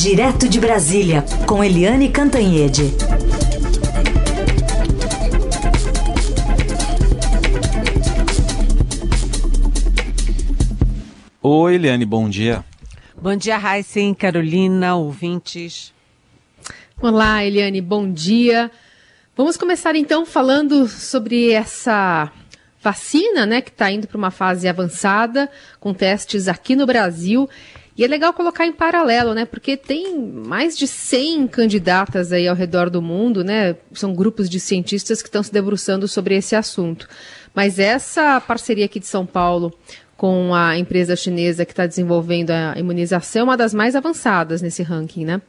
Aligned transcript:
Direto 0.00 0.48
de 0.48 0.60
Brasília, 0.60 1.24
com 1.44 1.64
Eliane 1.64 2.08
Cantanhede. 2.08 2.84
Oi, 11.42 11.74
Eliane, 11.74 12.04
bom 12.04 12.28
dia. 12.28 12.64
Bom 13.20 13.34
dia, 13.34 13.58
Raíssen, 13.58 14.14
Carolina, 14.14 14.94
ouvintes. 14.94 15.92
Olá, 17.02 17.44
Eliane, 17.44 17.80
bom 17.80 18.08
dia. 18.08 18.70
Vamos 19.36 19.56
começar 19.56 19.96
então 19.96 20.24
falando 20.24 20.86
sobre 20.86 21.50
essa 21.50 22.30
vacina, 22.80 23.44
né, 23.44 23.60
que 23.60 23.70
está 23.70 23.90
indo 23.90 24.06
para 24.06 24.16
uma 24.16 24.30
fase 24.30 24.68
avançada, 24.68 25.50
com 25.80 25.92
testes 25.92 26.46
aqui 26.46 26.76
no 26.76 26.86
Brasil. 26.86 27.48
E 27.98 28.04
é 28.04 28.06
legal 28.06 28.32
colocar 28.32 28.64
em 28.64 28.72
paralelo, 28.72 29.34
né? 29.34 29.44
Porque 29.44 29.76
tem 29.76 30.16
mais 30.16 30.78
de 30.78 30.86
100 30.86 31.48
candidatas 31.48 32.30
aí 32.32 32.46
ao 32.46 32.54
redor 32.54 32.88
do 32.88 33.02
mundo, 33.02 33.42
né? 33.42 33.74
São 33.92 34.14
grupos 34.14 34.48
de 34.48 34.60
cientistas 34.60 35.20
que 35.20 35.26
estão 35.26 35.42
se 35.42 35.52
debruçando 35.52 36.06
sobre 36.06 36.36
esse 36.36 36.54
assunto. 36.54 37.08
Mas 37.52 37.80
essa 37.80 38.40
parceria 38.40 38.84
aqui 38.84 39.00
de 39.00 39.06
São 39.08 39.26
Paulo 39.26 39.76
com 40.16 40.54
a 40.54 40.78
empresa 40.78 41.16
chinesa 41.16 41.64
que 41.64 41.72
está 41.72 41.86
desenvolvendo 41.86 42.50
a 42.50 42.78
imunização 42.78 43.40
é 43.40 43.44
uma 43.44 43.56
das 43.56 43.74
mais 43.74 43.96
avançadas 43.96 44.62
nesse 44.62 44.84
ranking, 44.84 45.24
né? 45.24 45.42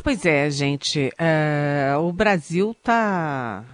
Pois 0.00 0.24
é, 0.24 0.48
gente. 0.50 1.10
É, 1.18 1.92
o 1.98 2.12
Brasil 2.12 2.70
está. 2.70 3.64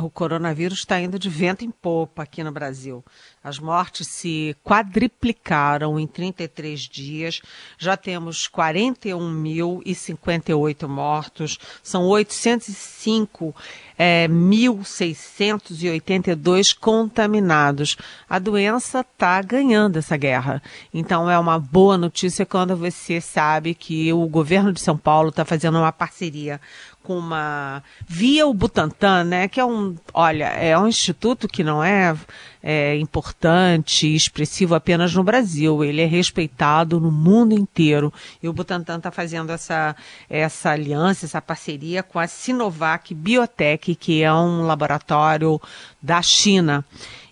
O 0.00 0.08
coronavírus 0.08 0.78
está 0.78 0.98
indo 0.98 1.18
de 1.18 1.28
vento 1.28 1.62
em 1.62 1.70
popa 1.70 2.22
aqui 2.22 2.42
no 2.42 2.50
Brasil. 2.50 3.04
As 3.44 3.58
mortes 3.58 4.08
se 4.08 4.56
quadriplicaram 4.64 6.00
em 6.00 6.06
33 6.06 6.80
dias. 6.80 7.42
Já 7.76 7.94
temos 7.94 8.48
41.058 8.48 10.88
mortos. 10.88 11.58
São 11.82 12.06
805 12.06 13.54
é, 13.98 14.26
1.682 14.26 16.74
contaminados. 16.78 17.98
A 18.28 18.38
doença 18.38 19.00
está 19.00 19.42
ganhando 19.42 19.98
essa 19.98 20.16
guerra. 20.16 20.62
Então 20.92 21.30
é 21.30 21.38
uma 21.38 21.58
boa 21.58 21.96
notícia 21.98 22.46
quando 22.46 22.76
você 22.76 23.20
sabe 23.20 23.74
que 23.74 24.12
o 24.12 24.26
governo 24.26 24.72
de 24.72 24.80
São 24.80 24.96
Paulo 24.96 25.28
está 25.28 25.44
fazendo 25.44 25.78
uma 25.78 25.92
parceria 25.92 26.60
com 27.02 27.18
uma 27.18 27.82
via 28.06 28.46
o 28.46 28.54
Butantan, 28.54 29.24
né, 29.24 29.48
que 29.48 29.60
é 29.60 29.64
um, 29.64 29.96
olha, 30.14 30.46
é 30.46 30.78
um 30.78 30.86
instituto 30.86 31.48
que 31.48 31.64
não 31.64 31.82
é, 31.82 32.16
é 32.62 32.96
importante 32.96 34.06
e 34.06 34.14
expressivo 34.14 34.74
apenas 34.74 35.14
no 35.14 35.24
Brasil, 35.24 35.84
ele 35.84 36.00
é 36.00 36.06
respeitado 36.06 37.00
no 37.00 37.10
mundo 37.10 37.54
inteiro. 37.54 38.12
E 38.42 38.48
o 38.48 38.52
Butantan 38.52 38.98
está 38.98 39.10
fazendo 39.10 39.50
essa 39.50 39.96
essa 40.28 40.70
aliança, 40.70 41.26
essa 41.26 41.40
parceria 41.40 42.02
com 42.02 42.18
a 42.18 42.26
Sinovac 42.26 43.14
Biotech, 43.14 43.94
que 43.94 44.22
é 44.22 44.32
um 44.32 44.66
laboratório 44.66 45.60
da 46.00 46.22
China. 46.22 46.84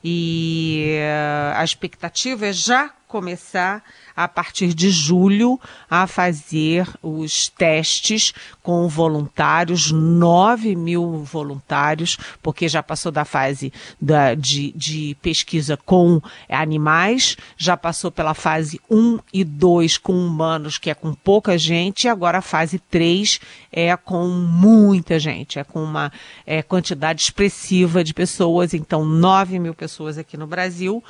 E 0.02 0.96
uh, 0.98 1.58
a 1.58 1.64
expectativa 1.64 2.46
é 2.46 2.52
já 2.52 2.90
começar 3.06 3.82
a 4.24 4.28
partir 4.28 4.74
de 4.74 4.90
julho 4.90 5.58
a 5.88 6.06
fazer 6.06 6.86
os 7.02 7.48
testes 7.48 8.32
com 8.62 8.86
voluntários, 8.86 9.90
9 9.90 10.76
mil 10.76 11.24
voluntários, 11.24 12.18
porque 12.42 12.68
já 12.68 12.82
passou 12.82 13.10
da 13.10 13.24
fase 13.24 13.72
da, 14.00 14.34
de, 14.34 14.72
de 14.72 15.16
pesquisa 15.22 15.76
com 15.76 16.20
animais, 16.48 17.36
já 17.56 17.76
passou 17.76 18.10
pela 18.10 18.34
fase 18.34 18.80
1 18.90 19.18
e 19.32 19.42
2 19.42 19.96
com 19.98 20.12
humanos, 20.12 20.76
que 20.76 20.90
é 20.90 20.94
com 20.94 21.14
pouca 21.14 21.56
gente, 21.56 22.04
e 22.04 22.08
agora 22.08 22.38
a 22.38 22.42
fase 22.42 22.78
3 22.78 23.40
é 23.72 23.96
com 23.96 24.28
muita 24.28 25.18
gente, 25.18 25.58
é 25.58 25.64
com 25.64 25.82
uma 25.82 26.12
é, 26.46 26.62
quantidade 26.62 27.22
expressiva 27.22 28.04
de 28.04 28.12
pessoas, 28.12 28.74
então 28.74 29.04
9 29.04 29.58
mil 29.58 29.74
pessoas 29.74 30.18
aqui 30.18 30.36
no 30.36 30.46
Brasil. 30.46 31.02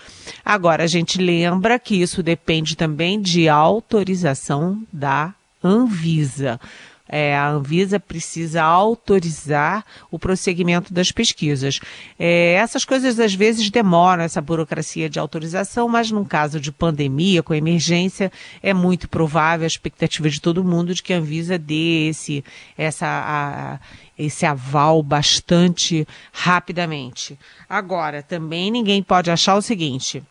Agora, 0.45 0.85
a 0.85 0.87
gente 0.87 1.19
lembra 1.19 1.79
que 1.79 1.97
isso 1.97 2.23
depende 2.23 2.77
também 2.77 3.00
de 3.23 3.49
autorização 3.49 4.83
da 4.93 5.33
Anvisa. 5.65 6.61
É, 7.09 7.35
a 7.35 7.49
Anvisa 7.49 7.99
precisa 7.99 8.63
autorizar 8.63 9.85
o 10.11 10.19
prosseguimento 10.19 10.93
das 10.93 11.11
pesquisas. 11.11 11.81
É, 12.19 12.53
essas 12.53 12.85
coisas 12.85 13.19
às 13.19 13.35
vezes 13.35 13.71
demoram 13.71 14.23
essa 14.23 14.41
burocracia 14.41 15.09
de 15.09 15.19
autorização, 15.19 15.89
mas 15.89 16.11
num 16.11 16.25
caso 16.25 16.61
de 16.61 16.71
pandemia, 16.71 17.43
com 17.43 17.55
emergência, 17.55 18.31
é 18.63 18.75
muito 18.75 19.09
provável 19.09 19.65
a 19.65 19.67
expectativa 19.67 20.29
de 20.29 20.41
todo 20.41 20.63
mundo 20.63 20.95
de 20.95 21.03
que 21.03 21.13
a 21.13 21.17
Anvisa 21.17 21.59
dê 21.59 22.09
esse, 22.09 22.45
essa, 22.79 23.07
a, 23.07 23.81
esse 24.17 24.45
aval 24.45 25.03
bastante 25.03 26.07
rapidamente. 26.31 27.37
Agora, 27.69 28.23
também 28.23 28.71
ninguém 28.71 29.03
pode 29.03 29.31
achar 29.31 29.57
o 29.57 29.63
seguinte 29.63 30.23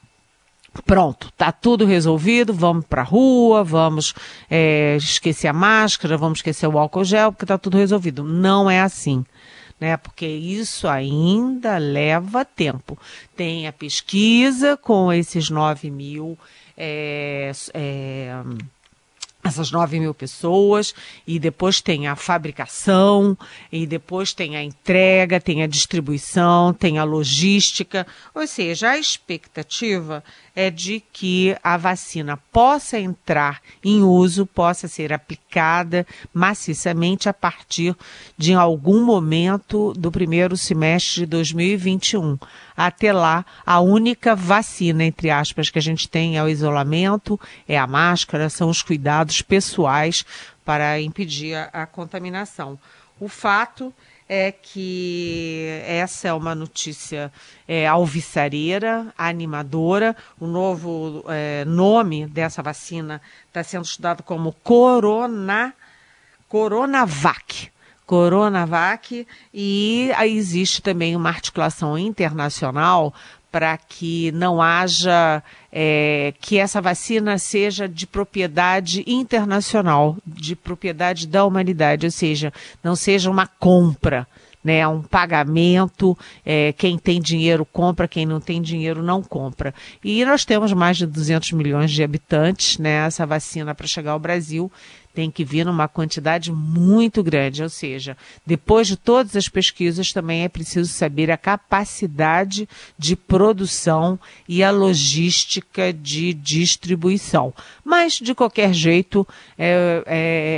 pronto, 0.85 1.31
tá 1.37 1.51
tudo 1.51 1.85
resolvido, 1.85 2.53
vamos 2.53 2.85
para 2.85 3.01
a 3.01 3.05
rua, 3.05 3.63
vamos 3.63 4.13
é, 4.49 4.95
esquecer 4.97 5.47
a 5.47 5.53
máscara, 5.53 6.17
vamos 6.17 6.39
esquecer 6.39 6.67
o 6.67 6.77
álcool 6.77 7.03
gel, 7.03 7.31
porque 7.31 7.45
tá 7.45 7.57
tudo 7.57 7.77
resolvido. 7.77 8.23
Não 8.23 8.69
é 8.69 8.81
assim. 8.81 9.25
Né, 9.79 9.95
porque 9.95 10.27
isso 10.27 10.89
ainda 10.89 11.77
leva 11.77 12.43
tempo. 12.43 12.99
Tem 13.33 13.65
a 13.65 13.71
pesquisa 13.71 14.75
com 14.75 15.13
esses 15.13 15.49
9 15.49 15.89
mil 15.89 16.37
é, 16.75 17.49
é, 17.73 18.33
essas 19.43 19.71
9 19.71 19.99
mil 19.99 20.13
pessoas, 20.13 20.93
e 21.25 21.39
depois 21.39 21.79
tem 21.79 22.07
a 22.07 22.15
fabricação, 22.15 23.37
e 23.71 23.87
depois 23.87 24.33
tem 24.33 24.57
a 24.57 24.63
entrega, 24.63 25.39
tem 25.39 25.63
a 25.63 25.67
distribuição, 25.67 26.73
tem 26.73 26.97
a 26.97 27.03
logística. 27.03 28.05
Ou 28.35 28.45
seja, 28.45 28.89
a 28.89 28.97
expectativa 28.97 30.23
é 30.55 30.69
de 30.69 31.01
que 31.13 31.55
a 31.63 31.77
vacina 31.77 32.35
possa 32.51 32.99
entrar 32.99 33.61
em 33.83 34.03
uso, 34.03 34.45
possa 34.45 34.89
ser 34.89 35.13
aplicada 35.13 36.05
maciçamente 36.33 37.29
a 37.29 37.33
partir 37.33 37.95
de 38.37 38.53
algum 38.53 39.05
momento 39.05 39.93
do 39.93 40.11
primeiro 40.11 40.57
semestre 40.57 41.21
de 41.21 41.25
2021. 41.27 42.37
Até 42.79 43.11
lá, 43.11 43.45
a 43.65 43.81
única 43.81 44.33
vacina, 44.33 45.03
entre 45.03 45.29
aspas, 45.29 45.69
que 45.69 45.77
a 45.77 45.81
gente 45.81 46.07
tem 46.07 46.37
é 46.37 46.43
o 46.43 46.47
isolamento, 46.47 47.37
é 47.67 47.77
a 47.77 47.85
máscara, 47.85 48.49
são 48.49 48.69
os 48.69 48.81
cuidados 48.81 49.41
pessoais 49.41 50.25
para 50.63 50.97
impedir 51.01 51.55
a, 51.55 51.63
a 51.73 51.85
contaminação. 51.85 52.79
O 53.19 53.27
fato 53.27 53.93
é 54.29 54.49
que 54.49 55.81
essa 55.85 56.29
é 56.29 56.33
uma 56.33 56.55
notícia 56.55 57.29
é, 57.67 57.85
alvissareira, 57.85 59.13
animadora. 59.17 60.15
O 60.39 60.47
novo 60.47 61.25
é, 61.27 61.65
nome 61.65 62.27
dessa 62.27 62.63
vacina 62.63 63.21
está 63.49 63.61
sendo 63.61 63.83
estudado 63.83 64.23
como 64.23 64.53
Corona, 64.63 65.73
Coronavac. 66.47 67.69
Coronavac, 68.09 69.27
e 69.53 70.09
existe 70.25 70.81
também 70.81 71.15
uma 71.15 71.29
articulação 71.29 71.95
internacional 71.95 73.13
para 73.51 73.77
que 73.77 74.31
não 74.31 74.59
haja 74.59 75.43
é, 75.71 76.33
que 76.41 76.57
essa 76.57 76.81
vacina 76.81 77.37
seja 77.37 77.87
de 77.87 78.07
propriedade 78.07 79.03
internacional, 79.05 80.17
de 80.25 80.55
propriedade 80.55 81.27
da 81.27 81.45
humanidade, 81.45 82.07
ou 82.07 82.11
seja, 82.11 82.51
não 82.83 82.95
seja 82.95 83.29
uma 83.29 83.45
compra, 83.45 84.27
né, 84.63 84.87
um 84.87 85.03
pagamento, 85.03 86.17
é, 86.43 86.73
quem 86.73 86.97
tem 86.97 87.21
dinheiro 87.21 87.63
compra, 87.63 88.07
quem 88.07 88.25
não 88.25 88.39
tem 88.39 88.59
dinheiro 88.59 89.03
não 89.03 89.21
compra. 89.21 89.71
E 90.03 90.25
nós 90.25 90.45
temos 90.45 90.73
mais 90.73 90.97
de 90.97 91.05
200 91.05 91.51
milhões 91.51 91.91
de 91.91 92.03
habitantes, 92.03 92.79
né, 92.79 93.05
essa 93.05 93.23
vacina 93.23 93.75
para 93.75 93.85
chegar 93.85 94.13
ao 94.13 94.19
Brasil 94.19 94.71
tem 95.13 95.29
que 95.31 95.43
vir 95.43 95.65
numa 95.65 95.87
quantidade 95.87 96.51
muito 96.51 97.23
grande, 97.23 97.63
ou 97.63 97.69
seja, 97.69 98.15
depois 98.45 98.87
de 98.87 98.95
todas 98.95 99.35
as 99.35 99.49
pesquisas 99.49 100.13
também 100.13 100.43
é 100.43 100.49
preciso 100.49 100.91
saber 100.91 101.31
a 101.31 101.37
capacidade 101.37 102.69
de 102.97 103.15
produção 103.15 104.19
e 104.47 104.63
a 104.63 104.71
logística 104.71 105.91
de 105.91 106.33
distribuição. 106.33 107.53
Mas, 107.83 108.13
de 108.13 108.35
qualquer 108.35 108.73
jeito, 108.73 109.27
é, 109.57 110.03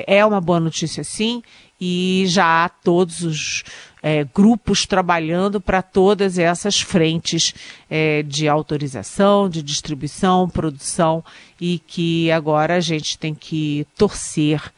é, 0.07 0.17
é 0.17 0.25
uma 0.25 0.41
boa 0.41 0.59
notícia 0.59 1.03
sim, 1.03 1.41
e 1.81 2.25
já 2.27 2.63
há 2.63 2.69
todos 2.69 3.23
os 3.23 3.63
é, 4.03 4.23
grupos 4.23 4.85
trabalhando 4.85 5.59
para 5.59 5.81
todas 5.81 6.37
essas 6.37 6.79
frentes 6.79 7.55
é, 7.89 8.21
de 8.21 8.47
autorização, 8.47 9.49
de 9.49 9.63
distribuição, 9.63 10.47
produção 10.47 11.25
e 11.59 11.79
que 11.79 12.31
agora 12.31 12.75
a 12.75 12.79
gente 12.79 13.17
tem 13.17 13.33
que 13.33 13.87
torcer 13.97 14.71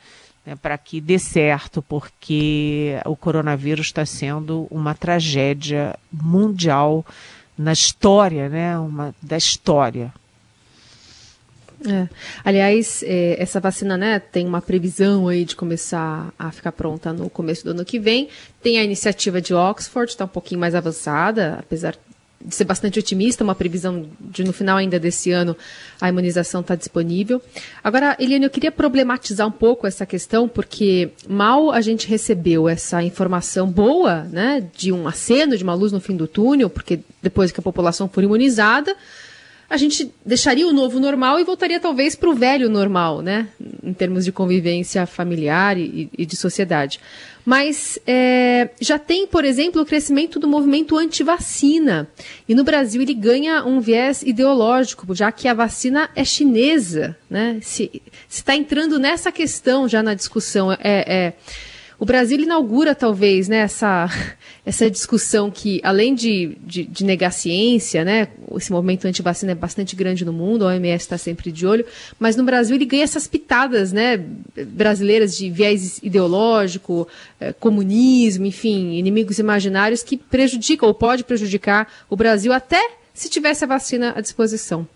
né, 0.45 0.55
para 0.55 0.77
que 0.77 1.01
dê 1.01 1.19
certo, 1.19 1.81
porque 1.81 2.97
o 3.05 3.17
coronavírus 3.17 3.87
está 3.87 4.05
sendo 4.05 4.65
uma 4.71 4.95
tragédia 4.95 5.97
mundial 6.11 7.05
na 7.57 7.73
história, 7.73 8.47
né, 8.47 8.77
uma, 8.77 9.13
da 9.21 9.37
história. 9.37 10.13
É. 11.85 12.07
Aliás, 12.43 13.03
é, 13.05 13.35
essa 13.41 13.59
vacina 13.59 13.97
né, 13.97 14.19
tem 14.19 14.47
uma 14.47 14.61
previsão 14.61 15.27
aí 15.27 15.43
de 15.43 15.55
começar 15.55 16.33
a 16.37 16.51
ficar 16.51 16.71
pronta 16.71 17.11
no 17.11 17.29
começo 17.29 17.63
do 17.63 17.71
ano 17.71 17.85
que 17.85 17.99
vem. 17.99 18.29
Tem 18.61 18.79
a 18.79 18.83
iniciativa 18.83 19.41
de 19.41 19.53
Oxford, 19.53 20.09
está 20.09 20.25
um 20.25 20.29
pouquinho 20.29 20.61
mais 20.61 20.75
avançada, 20.75 21.57
apesar 21.59 21.95
de 22.45 22.53
ser 22.53 22.65
bastante 22.65 22.99
otimista, 22.99 23.43
uma 23.43 23.55
previsão 23.55 24.05
de 24.19 24.43
no 24.43 24.51
final 24.51 24.77
ainda 24.77 24.99
desse 24.99 25.31
ano 25.31 25.55
a 25.99 26.09
imunização 26.09 26.61
está 26.61 26.75
disponível. 26.75 27.41
Agora, 27.81 28.17
Eliane, 28.19 28.45
eu 28.45 28.49
queria 28.49 28.71
problematizar 28.71 29.47
um 29.47 29.51
pouco 29.51 29.87
essa 29.87 30.05
questão, 30.05 30.47
porque 30.47 31.11
mal 31.27 31.71
a 31.71 31.79
gente 31.79 32.07
recebeu 32.07 32.67
essa 32.67 33.01
informação 33.01 33.71
boa, 33.71 34.23
né, 34.23 34.67
de 34.75 34.91
um 34.91 35.07
aceno, 35.07 35.55
de 35.55 35.63
uma 35.63 35.73
luz 35.73 35.91
no 35.91 36.01
fim 36.01 36.15
do 36.15 36.27
túnel, 36.27 36.69
porque 36.69 36.99
depois 37.21 37.51
que 37.51 37.59
a 37.59 37.63
população 37.63 38.09
for 38.09 38.23
imunizada, 38.23 38.95
a 39.73 39.77
gente 39.77 40.13
deixaria 40.23 40.67
o 40.67 40.71
novo 40.71 40.99
normal 40.99 41.39
e 41.39 41.43
voltaria 41.43 41.79
talvez 41.79 42.15
para 42.15 42.29
o 42.29 42.35
velho 42.35 42.69
normal, 42.69 43.23
né? 43.23 43.47
Em 43.83 43.91
termos 43.91 44.23
de 44.23 44.31
convivência 44.31 45.07
familiar 45.07 45.79
e, 45.79 46.07
e 46.15 46.27
de 46.27 46.35
sociedade. 46.35 46.99
Mas 47.43 47.97
é, 48.05 48.69
já 48.79 48.99
tem, 48.99 49.25
por 49.25 49.43
exemplo, 49.43 49.81
o 49.81 49.85
crescimento 49.85 50.39
do 50.39 50.47
movimento 50.47 50.95
anti-vacina. 50.95 52.07
E 52.47 52.53
no 52.53 52.63
Brasil 52.63 53.01
ele 53.01 53.15
ganha 53.15 53.65
um 53.65 53.81
viés 53.81 54.21
ideológico, 54.21 55.15
já 55.15 55.31
que 55.31 55.47
a 55.47 55.55
vacina 55.55 56.07
é 56.15 56.23
chinesa. 56.23 57.17
Né? 57.27 57.57
Se 57.63 57.99
está 58.29 58.55
entrando 58.55 58.99
nessa 58.99 59.31
questão 59.31 59.89
já 59.89 60.03
na 60.03 60.13
discussão. 60.13 60.71
É, 60.71 60.77
é 60.83 61.33
o 61.99 62.05
Brasil 62.05 62.39
inaugura, 62.39 62.95
talvez, 62.95 63.47
né, 63.47 63.57
essa, 63.57 64.09
essa 64.65 64.89
discussão 64.89 65.49
que, 65.51 65.79
além 65.83 66.15
de, 66.15 66.57
de, 66.61 66.83
de 66.83 67.03
negar 67.03 67.31
ciência, 67.31 68.03
né, 68.03 68.27
esse 68.55 68.71
movimento 68.71 69.05
anti-vacina 69.05 69.51
é 69.51 69.55
bastante 69.55 69.95
grande 69.95 70.25
no 70.25 70.33
mundo, 70.33 70.65
a 70.65 70.69
OMS 70.69 71.03
está 71.03 71.17
sempre 71.17 71.51
de 71.51 71.65
olho, 71.65 71.85
mas 72.19 72.35
no 72.35 72.43
Brasil 72.43 72.75
ele 72.75 72.85
ganha 72.85 73.03
essas 73.03 73.27
pitadas 73.27 73.91
né, 73.91 74.17
brasileiras 74.67 75.37
de 75.37 75.49
viés 75.49 75.99
ideológico, 76.03 77.07
eh, 77.39 77.53
comunismo, 77.53 78.45
enfim, 78.45 78.93
inimigos 78.97 79.39
imaginários 79.39 80.03
que 80.03 80.17
prejudicam 80.17 80.87
ou 80.87 80.93
pode 80.93 81.23
prejudicar 81.23 81.87
o 82.09 82.15
Brasil 82.15 82.51
até 82.53 82.81
se 83.13 83.29
tivesse 83.29 83.63
a 83.63 83.67
vacina 83.67 84.13
à 84.15 84.21
disposição. 84.21 84.87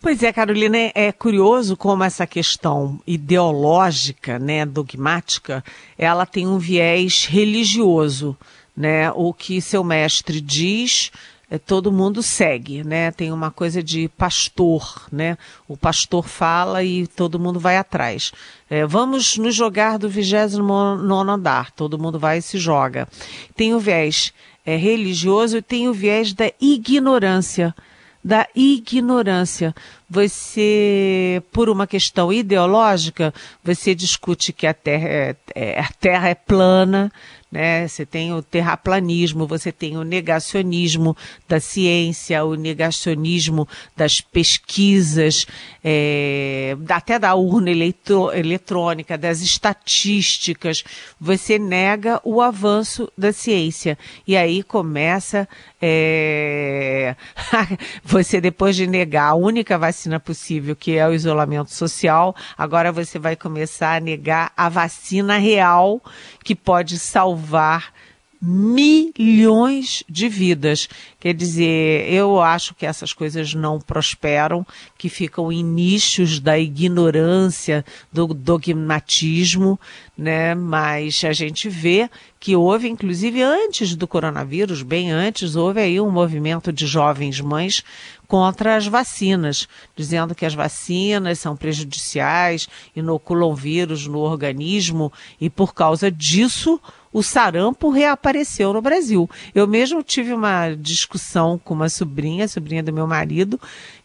Pois 0.00 0.22
é, 0.22 0.32
Carolina, 0.32 0.78
é 0.94 1.10
curioso 1.10 1.76
como 1.76 2.04
essa 2.04 2.26
questão 2.26 3.00
ideológica, 3.06 4.38
né, 4.38 4.64
dogmática, 4.64 5.64
ela 5.98 6.24
tem 6.24 6.46
um 6.46 6.56
viés 6.56 7.24
religioso, 7.24 8.36
né? 8.76 9.10
O 9.10 9.34
que 9.34 9.60
seu 9.60 9.82
mestre 9.82 10.40
diz, 10.40 11.10
é, 11.50 11.58
todo 11.58 11.90
mundo 11.90 12.22
segue, 12.22 12.84
né? 12.84 13.10
Tem 13.10 13.32
uma 13.32 13.50
coisa 13.50 13.82
de 13.82 14.08
pastor, 14.10 15.06
né? 15.10 15.36
O 15.66 15.76
pastor 15.76 16.28
fala 16.28 16.84
e 16.84 17.06
todo 17.06 17.40
mundo 17.40 17.58
vai 17.58 17.76
atrás. 17.76 18.32
É, 18.70 18.86
vamos 18.86 19.36
nos 19.36 19.54
jogar 19.54 19.98
do 19.98 20.08
29 20.08 21.02
andar, 21.28 21.72
todo 21.72 21.98
mundo 21.98 22.18
vai 22.18 22.38
e 22.38 22.42
se 22.42 22.56
joga. 22.56 23.08
Tem 23.56 23.74
o 23.74 23.80
viés 23.80 24.32
é, 24.64 24.76
religioso 24.76 25.56
e 25.56 25.62
tem 25.62 25.88
o 25.88 25.92
viés 25.92 26.32
da 26.32 26.52
ignorância 26.60 27.74
da 28.22 28.46
ignorância. 28.54 29.74
Você, 30.10 31.42
por 31.52 31.68
uma 31.68 31.86
questão 31.86 32.32
ideológica, 32.32 33.32
você 33.62 33.94
discute 33.94 34.52
que 34.52 34.66
a 34.66 34.74
Terra 34.74 35.08
é, 35.08 35.36
é, 35.54 35.80
a 35.80 35.88
terra 36.00 36.28
é 36.28 36.34
plana, 36.34 37.12
né? 37.50 37.88
Você 37.88 38.04
tem 38.04 38.32
o 38.32 38.42
terraplanismo, 38.42 39.46
você 39.46 39.72
tem 39.72 39.96
o 39.96 40.04
negacionismo 40.04 41.16
da 41.48 41.58
ciência, 41.58 42.44
o 42.44 42.54
negacionismo 42.54 43.66
das 43.96 44.20
pesquisas, 44.20 45.46
é, 45.82 46.76
até 46.88 47.18
da 47.18 47.34
urna 47.34 47.70
eletro, 47.70 48.30
eletrônica, 48.32 49.16
das 49.16 49.40
estatísticas. 49.40 50.84
Você 51.18 51.58
nega 51.58 52.20
o 52.22 52.42
avanço 52.42 53.10
da 53.16 53.32
ciência. 53.32 53.98
E 54.26 54.36
aí 54.36 54.62
começa 54.62 55.48
é, 55.80 57.14
você, 58.02 58.40
depois 58.40 58.74
de 58.74 58.86
negar 58.86 59.30
a 59.30 59.34
única 59.34 59.78
vacina 59.78 60.18
possível, 60.18 60.74
que 60.74 60.96
é 60.96 61.06
o 61.06 61.14
isolamento 61.14 61.72
social, 61.72 62.34
agora 62.56 62.90
você 62.90 63.18
vai 63.18 63.36
começar 63.36 63.96
a 63.96 64.00
negar 64.00 64.52
a 64.56 64.68
vacina 64.68 65.38
real 65.38 66.02
que 66.44 66.54
pode 66.54 66.98
salvar 66.98 67.92
milhões 68.40 70.04
de 70.08 70.28
vidas. 70.28 70.88
Quer 71.18 71.34
dizer, 71.34 72.08
eu 72.12 72.40
acho 72.40 72.74
que 72.74 72.86
essas 72.86 73.12
coisas 73.12 73.52
não 73.54 73.80
prosperam, 73.80 74.66
que 74.96 75.08
ficam 75.08 75.50
em 75.50 75.64
nichos 75.64 76.38
da 76.38 76.58
ignorância, 76.58 77.84
do 78.12 78.28
dogmatismo, 78.28 79.78
né? 80.16 80.54
Mas 80.54 81.22
a 81.24 81.32
gente 81.32 81.68
vê 81.68 82.08
que 82.40 82.54
houve, 82.54 82.88
inclusive 82.88 83.42
antes 83.42 83.96
do 83.96 84.06
coronavírus, 84.06 84.82
bem 84.82 85.10
antes, 85.10 85.56
houve 85.56 85.80
aí 85.80 86.00
um 86.00 86.10
movimento 86.10 86.72
de 86.72 86.86
jovens 86.86 87.40
mães 87.40 87.82
contra 88.28 88.76
as 88.76 88.86
vacinas, 88.86 89.66
dizendo 89.96 90.34
que 90.34 90.44
as 90.44 90.54
vacinas 90.54 91.38
são 91.38 91.56
prejudiciais, 91.56 92.68
inoculam 92.94 93.54
vírus 93.54 94.06
no 94.06 94.18
organismo 94.18 95.12
e 95.40 95.48
por 95.48 95.74
causa 95.74 96.10
disso 96.10 96.80
o 97.12 97.22
sarampo 97.22 97.90
reapareceu 97.90 98.72
no 98.72 98.82
Brasil. 98.82 99.28
Eu 99.54 99.66
mesmo 99.66 100.02
tive 100.02 100.32
uma 100.32 100.74
discussão 100.74 101.58
com 101.58 101.74
uma 101.74 101.88
sobrinha, 101.88 102.48
sobrinha 102.48 102.82
do 102.82 102.92
meu 102.92 103.06
marido, 103.06 103.60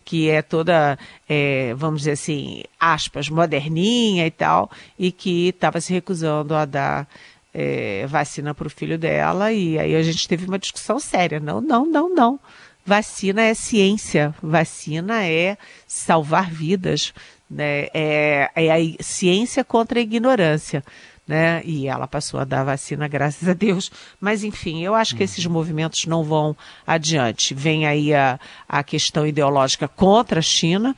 que 0.05 0.29
é 0.29 0.41
toda, 0.41 0.97
é, 1.27 1.73
vamos 1.75 2.01
dizer 2.01 2.11
assim, 2.11 2.63
aspas, 2.79 3.29
moderninha 3.29 4.25
e 4.25 4.31
tal, 4.31 4.69
e 4.97 5.11
que 5.11 5.49
estava 5.49 5.79
se 5.79 5.93
recusando 5.93 6.55
a 6.55 6.65
dar 6.65 7.07
é, 7.53 8.05
vacina 8.07 8.53
para 8.53 8.67
o 8.67 8.69
filho 8.69 8.97
dela, 8.97 9.51
e 9.51 9.77
aí 9.77 9.95
a 9.95 10.03
gente 10.03 10.27
teve 10.27 10.45
uma 10.45 10.59
discussão 10.59 10.99
séria. 10.99 11.39
Não, 11.39 11.61
não, 11.61 11.85
não, 11.85 12.13
não. 12.13 12.39
Vacina 12.85 13.41
é 13.43 13.53
ciência, 13.53 14.35
vacina 14.41 15.25
é 15.25 15.57
salvar 15.87 16.51
vidas, 16.51 17.13
né? 17.49 17.87
é, 17.93 18.49
é 18.55 18.71
a 18.71 19.03
ciência 19.03 19.63
contra 19.63 19.99
a 19.99 20.01
ignorância 20.01 20.83
né? 21.27 21.61
E 21.63 21.87
ela 21.87 22.07
passou 22.07 22.39
a 22.39 22.43
dar 22.43 22.63
vacina, 22.63 23.07
graças 23.07 23.47
a 23.47 23.53
Deus. 23.53 23.91
Mas, 24.19 24.43
enfim, 24.43 24.83
eu 24.83 24.93
acho 24.93 25.15
que 25.15 25.23
esses 25.23 25.45
movimentos 25.45 26.05
não 26.05 26.23
vão 26.23 26.55
adiante. 26.85 27.53
Vem 27.53 27.85
aí 27.85 28.13
a, 28.13 28.39
a 28.67 28.83
questão 28.83 29.25
ideológica 29.25 29.87
contra 29.87 30.39
a 30.39 30.43
China. 30.43 30.95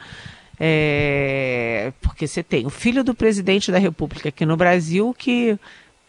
É, 0.60 1.92
porque 2.02 2.28
você 2.28 2.42
tem 2.42 2.66
o 2.66 2.70
filho 2.70 3.04
do 3.04 3.14
presidente 3.14 3.72
da 3.72 3.78
República 3.78 4.30
aqui 4.30 4.46
no 4.46 4.56
Brasil 4.56 5.14
que 5.18 5.60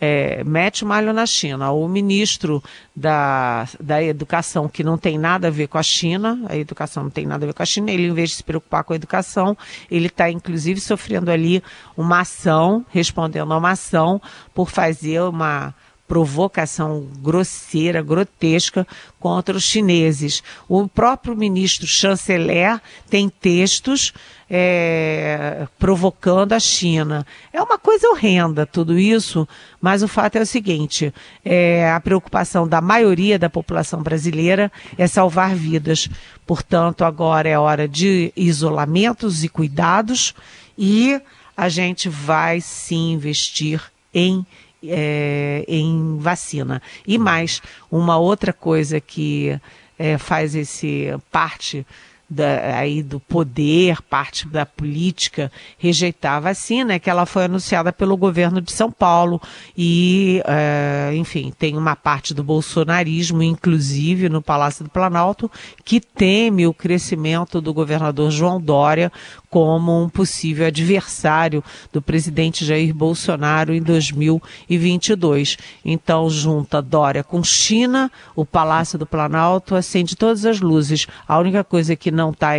é, 0.00 0.44
mete 0.44 0.84
malho 0.84 1.12
na 1.12 1.26
China. 1.26 1.72
O 1.72 1.88
ministro 1.88 2.62
da, 2.94 3.66
da 3.80 4.02
Educação, 4.02 4.68
que 4.68 4.84
não 4.84 4.98
tem 4.98 5.18
nada 5.18 5.48
a 5.48 5.50
ver 5.50 5.68
com 5.68 5.78
a 5.78 5.82
China, 5.82 6.40
a 6.48 6.56
educação 6.56 7.04
não 7.04 7.10
tem 7.10 7.26
nada 7.26 7.44
a 7.44 7.48
ver 7.48 7.54
com 7.54 7.62
a 7.62 7.66
China, 7.66 7.90
ele, 7.90 8.06
em 8.06 8.14
vez 8.14 8.30
de 8.30 8.36
se 8.36 8.44
preocupar 8.44 8.84
com 8.84 8.92
a 8.92 8.96
educação, 8.96 9.56
ele 9.90 10.06
está, 10.06 10.30
inclusive, 10.30 10.80
sofrendo 10.80 11.30
ali 11.30 11.62
uma 11.96 12.20
ação, 12.20 12.84
respondendo 12.90 13.52
a 13.52 13.58
uma 13.58 13.70
ação, 13.70 14.20
por 14.54 14.70
fazer 14.70 15.20
uma 15.22 15.74
provocação 16.06 17.08
grosseira, 17.18 18.00
grotesca 18.02 18.86
contra 19.18 19.56
os 19.56 19.64
chineses. 19.64 20.42
O 20.68 20.86
próprio 20.86 21.36
ministro 21.36 21.86
chanceler 21.86 22.80
tem 23.10 23.28
textos 23.28 24.12
é, 24.48 25.66
provocando 25.78 26.52
a 26.52 26.60
China. 26.60 27.26
É 27.52 27.60
uma 27.60 27.78
coisa 27.78 28.08
horrenda 28.08 28.64
tudo 28.64 28.98
isso, 28.98 29.46
mas 29.80 30.02
o 30.02 30.08
fato 30.08 30.36
é 30.36 30.42
o 30.42 30.46
seguinte: 30.46 31.12
é, 31.44 31.90
a 31.90 32.00
preocupação 32.00 32.66
da 32.66 32.80
maioria 32.80 33.38
da 33.38 33.50
população 33.50 34.02
brasileira 34.02 34.70
é 34.96 35.06
salvar 35.06 35.54
vidas. 35.54 36.08
Portanto, 36.46 37.04
agora 37.04 37.48
é 37.48 37.58
hora 37.58 37.88
de 37.88 38.32
isolamentos 38.36 39.42
e 39.42 39.48
cuidados 39.48 40.34
e 40.78 41.20
a 41.56 41.68
gente 41.68 42.08
vai 42.08 42.60
sim 42.60 43.12
investir 43.12 43.82
em 44.14 44.46
é, 44.88 45.64
em 45.66 46.18
vacina. 46.18 46.80
E 47.06 47.18
mais, 47.18 47.60
uma 47.90 48.18
outra 48.18 48.52
coisa 48.52 49.00
que 49.00 49.58
é, 49.98 50.18
faz 50.18 50.54
esse 50.54 51.12
parte 51.30 51.84
da, 52.28 52.78
aí 52.78 53.02
do 53.02 53.20
poder, 53.20 54.02
parte 54.02 54.48
da 54.48 54.66
política, 54.66 55.50
rejeitar 55.78 56.34
a 56.34 56.40
vacina, 56.40 56.94
é 56.94 56.98
que 56.98 57.08
ela 57.08 57.24
foi 57.24 57.44
anunciada 57.44 57.92
pelo 57.92 58.16
governo 58.16 58.60
de 58.60 58.72
São 58.72 58.90
Paulo 58.90 59.40
e, 59.76 60.42
é, 60.44 61.12
enfim, 61.14 61.52
tem 61.56 61.76
uma 61.76 61.94
parte 61.94 62.34
do 62.34 62.42
bolsonarismo, 62.42 63.42
inclusive 63.42 64.28
no 64.28 64.42
Palácio 64.42 64.84
do 64.84 64.90
Planalto, 64.90 65.50
que 65.84 66.00
teme 66.00 66.66
o 66.66 66.74
crescimento 66.74 67.60
do 67.60 67.72
governador 67.72 68.30
João 68.30 68.60
Dória 68.60 69.12
como 69.48 70.02
um 70.02 70.08
possível 70.08 70.66
adversário 70.66 71.64
do 71.92 72.02
presidente 72.02 72.64
Jair 72.64 72.92
Bolsonaro 72.92 73.72
em 73.72 73.80
2022. 73.80 75.56
Então, 75.84 76.28
junta 76.28 76.82
Dória 76.82 77.24
com 77.24 77.42
China, 77.42 78.10
o 78.34 78.44
Palácio 78.44 78.98
do 78.98 79.06
Planalto 79.06 79.74
acende 79.74 80.16
todas 80.16 80.44
as 80.44 80.60
luzes. 80.60 81.06
A 81.26 81.38
única 81.38 81.64
coisa 81.64 81.96
que 81.96 82.10
não 82.16 82.30
está 82.30 82.52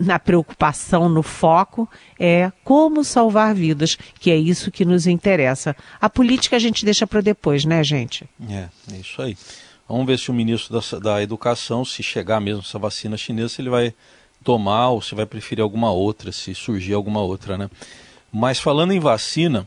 na 0.00 0.18
preocupação, 0.18 1.08
no 1.08 1.22
foco, 1.22 1.88
é 2.18 2.50
como 2.64 3.04
salvar 3.04 3.54
vidas, 3.54 3.96
que 4.18 4.30
é 4.30 4.36
isso 4.36 4.70
que 4.70 4.84
nos 4.84 5.06
interessa. 5.06 5.76
A 6.00 6.08
política 6.08 6.56
a 6.56 6.60
gente 6.60 6.84
deixa 6.84 7.06
para 7.06 7.20
depois, 7.20 7.64
né, 7.64 7.82
gente? 7.82 8.28
É, 8.48 8.68
é 8.92 8.96
isso 8.96 9.20
aí. 9.20 9.36
Vamos 9.88 10.06
ver 10.06 10.18
se 10.18 10.30
o 10.30 10.34
ministro 10.34 10.80
da, 10.80 10.98
da 10.98 11.22
Educação, 11.22 11.84
se 11.84 12.02
chegar 12.02 12.40
mesmo 12.40 12.62
essa 12.62 12.78
vacina 12.78 13.16
chinesa, 13.16 13.56
ele 13.58 13.68
vai 13.68 13.92
tomar 14.44 14.90
ou 14.90 15.02
se 15.02 15.14
vai 15.14 15.26
preferir 15.26 15.62
alguma 15.62 15.90
outra, 15.90 16.32
se 16.32 16.54
surgir 16.54 16.94
alguma 16.94 17.20
outra, 17.20 17.58
né? 17.58 17.68
Mas 18.32 18.60
falando 18.60 18.92
em 18.92 19.00
vacina, 19.00 19.66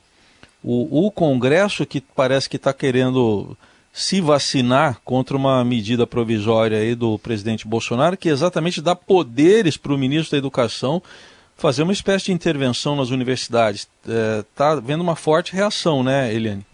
o, 0.64 1.08
o 1.08 1.12
Congresso 1.12 1.86
que 1.86 2.00
parece 2.00 2.50
que 2.50 2.56
está 2.56 2.74
querendo 2.74 3.58
se 3.94 4.20
vacinar 4.20 5.00
contra 5.06 5.38
uma 5.38 5.64
medida 5.64 6.08
provisória 6.08 6.80
aí 6.80 6.96
do 6.96 7.20
presidente 7.20 7.68
Bolsonaro, 7.68 8.18
que 8.18 8.28
exatamente 8.28 8.82
dá 8.82 8.96
poderes 8.96 9.78
para 9.78 9.94
o 9.94 9.98
ministro 9.98 10.32
da 10.32 10.40
Educação 10.40 11.02
fazer 11.56 11.84
uma 11.84 11.94
espécie 11.94 12.26
de 12.26 12.32
intervenção 12.32 12.96
nas 12.96 13.12
universidades. 13.12 13.88
Está 14.50 14.72
é, 14.72 14.82
vendo 14.82 15.02
uma 15.02 15.16
forte 15.16 15.54
reação, 15.54 16.04
né, 16.04 16.34
Eliane? 16.34 16.66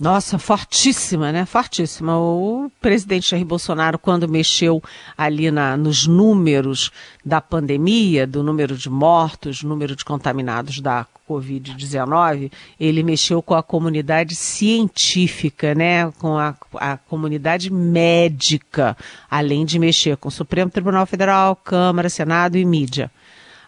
Nossa, 0.00 0.38
fortíssima, 0.38 1.30
né? 1.30 1.44
Fortíssima. 1.44 2.18
O 2.18 2.72
presidente 2.80 3.32
Jair 3.32 3.44
Bolsonaro, 3.44 3.98
quando 3.98 4.26
mexeu 4.26 4.82
ali 5.16 5.50
na, 5.50 5.76
nos 5.76 6.06
números 6.06 6.90
da 7.22 7.38
pandemia, 7.38 8.26
do 8.26 8.42
número 8.42 8.78
de 8.78 8.88
mortos, 8.88 9.62
número 9.62 9.94
de 9.94 10.02
contaminados 10.02 10.80
da 10.80 11.06
Covid-19, 11.28 12.50
ele 12.80 13.02
mexeu 13.02 13.42
com 13.42 13.54
a 13.54 13.62
comunidade 13.62 14.34
científica, 14.34 15.74
né? 15.74 16.10
Com 16.12 16.38
a, 16.38 16.54
a 16.76 16.96
comunidade 16.96 17.70
médica, 17.70 18.96
além 19.30 19.66
de 19.66 19.78
mexer 19.78 20.16
com 20.16 20.28
o 20.28 20.32
Supremo 20.32 20.70
Tribunal 20.70 21.04
Federal, 21.04 21.54
Câmara, 21.54 22.08
Senado 22.08 22.56
e 22.56 22.64
mídia. 22.64 23.10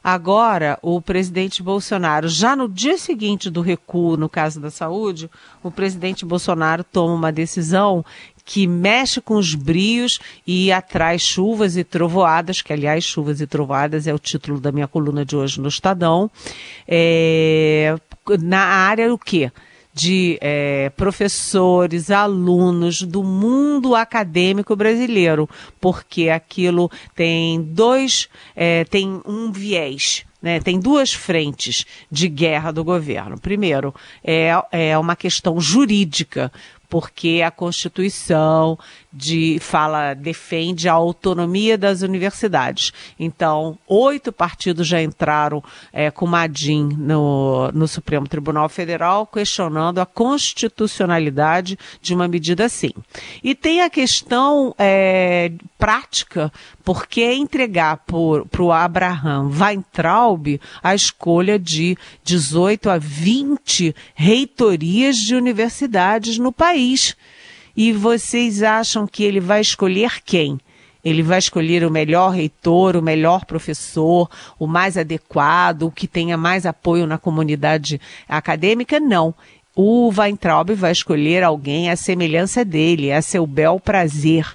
Agora, 0.05 0.79
o 0.83 1.01
presidente 1.01 1.63
Bolsonaro, 1.63 2.29
já 2.29 2.57
no 2.57 2.69
dia 2.69 2.99
seguinte 2.99 3.49
do 3.49 3.61
recuo 3.61 4.17
no 4.17 4.29
caso 4.29 4.61
da 4.61 4.71
saúde, 4.71 5.31
o 5.63 5.71
presidente 5.71 6.25
Bolsonaro 6.25 6.83
toma 6.83 7.15
uma 7.15 7.31
decisão 7.31 8.05
que 8.45 8.67
mexe 8.67 9.21
com 9.21 9.37
os 9.37 9.55
brios 9.55 10.19
e 10.45 10.73
atrai 10.73 11.19
chuvas 11.19 11.77
e 11.77 11.85
trovoadas, 11.85 12.61
que 12.61 12.73
aliás, 12.73 13.05
chuvas 13.05 13.41
e 13.41 13.47
trovoadas 13.47 14.09
é 14.09 14.13
o 14.13 14.19
título 14.19 14.61
da 14.61 14.73
minha 14.73 14.89
coluna 14.89 15.25
de 15.25 15.37
hoje 15.37 15.61
no 15.61 15.69
Estadão. 15.69 16.29
É, 16.89 17.95
na 18.41 18.61
área 18.61 19.13
o 19.15 19.19
quê? 19.19 19.53
De 19.93 20.39
é, 20.41 20.91
professores, 20.91 22.11
alunos 22.11 23.03
do 23.03 23.23
mundo 23.23 23.95
acadêmico 23.95 24.75
brasileiro, 24.75 25.49
porque 25.81 26.29
aquilo 26.29 26.91
tem 27.15 27.63
dois, 27.63 28.29
é, 28.57 28.85
tem 28.85 29.21
um 29.27 29.53
viés. 29.53 30.25
Né, 30.43 30.59
tem 30.59 30.81
duas 30.81 31.13
frentes 31.13 31.87
de 32.11 32.27
guerra 32.27 32.73
do 32.73 32.83
governo. 32.83 33.39
Primeiro, 33.39 33.95
é, 34.25 34.51
é 34.73 34.99
uma 34.99 35.15
questão 35.15 35.61
jurídica, 35.61 36.51
porque 36.93 37.41
a 37.43 37.51
Constituição 37.51 38.79
de 39.11 39.57
fala 39.61 40.13
defende 40.13 40.91
a 40.91 40.93
autonomia 40.93 41.79
das 41.79 42.03
universidades. 42.03 42.93
Então, 43.19 43.79
oito 43.89 44.31
partidos 44.31 44.87
já 44.87 45.01
entraram 45.01 45.65
é, 45.91 46.11
com 46.11 46.27
Madim 46.27 46.91
no, 46.99 47.73
no 47.73 47.89
Supremo 47.89 48.29
Tribunal 48.29 48.69
Federal 48.69 49.27
questionando 49.27 50.01
a 50.01 50.07
constitucionalidade 50.07 51.79
de 52.03 52.15
uma 52.15 52.29
medida 52.29 52.67
assim. 52.67 52.93
E 53.43 53.55
tem 53.55 53.81
a 53.81 53.89
questão 53.89 54.75
é, 54.79 55.51
prática, 55.79 56.53
porque 56.85 57.33
entregar 57.33 58.05
para 58.05 58.63
o 58.63 58.71
Abraham 58.71 59.51
Weintraub 59.51 60.61
a 60.83 60.95
escolha 60.95 61.59
de 61.59 61.97
18 62.23 62.91
a 62.91 62.99
20 62.99 63.95
reitorias 64.15 65.17
de 65.17 65.35
universidades 65.35 66.37
no 66.37 66.53
país. 66.53 66.82
E 67.77 67.93
vocês 67.93 68.63
acham 68.63 69.07
que 69.07 69.25
ele 69.25 69.41
vai 69.41 69.61
escolher 69.61 70.23
quem? 70.25 70.59
Ele 71.05 71.23
vai 71.23 71.39
escolher 71.39 71.85
o 71.85 71.91
melhor 71.91 72.31
reitor, 72.31 72.97
o 72.97 73.03
melhor 73.03 73.45
professor, 73.45 74.31
o 74.59 74.67
mais 74.67 74.97
adequado, 74.97 75.83
o 75.83 75.91
que 75.91 76.07
tenha 76.07 76.37
mais 76.37 76.65
apoio 76.65 77.07
na 77.07 77.19
comunidade 77.19 78.01
acadêmica? 78.29 79.01
Não. 79.01 79.35
O 79.75 80.13
Weintraub 80.17 80.71
vai 80.75 80.93
escolher 80.93 81.43
alguém 81.43 81.91
à 81.91 81.97
semelhança 81.97 82.65
dele, 82.65 83.11
a 83.11 83.23
seu 83.23 83.47
bel 83.47 83.81
prazer 83.81 84.47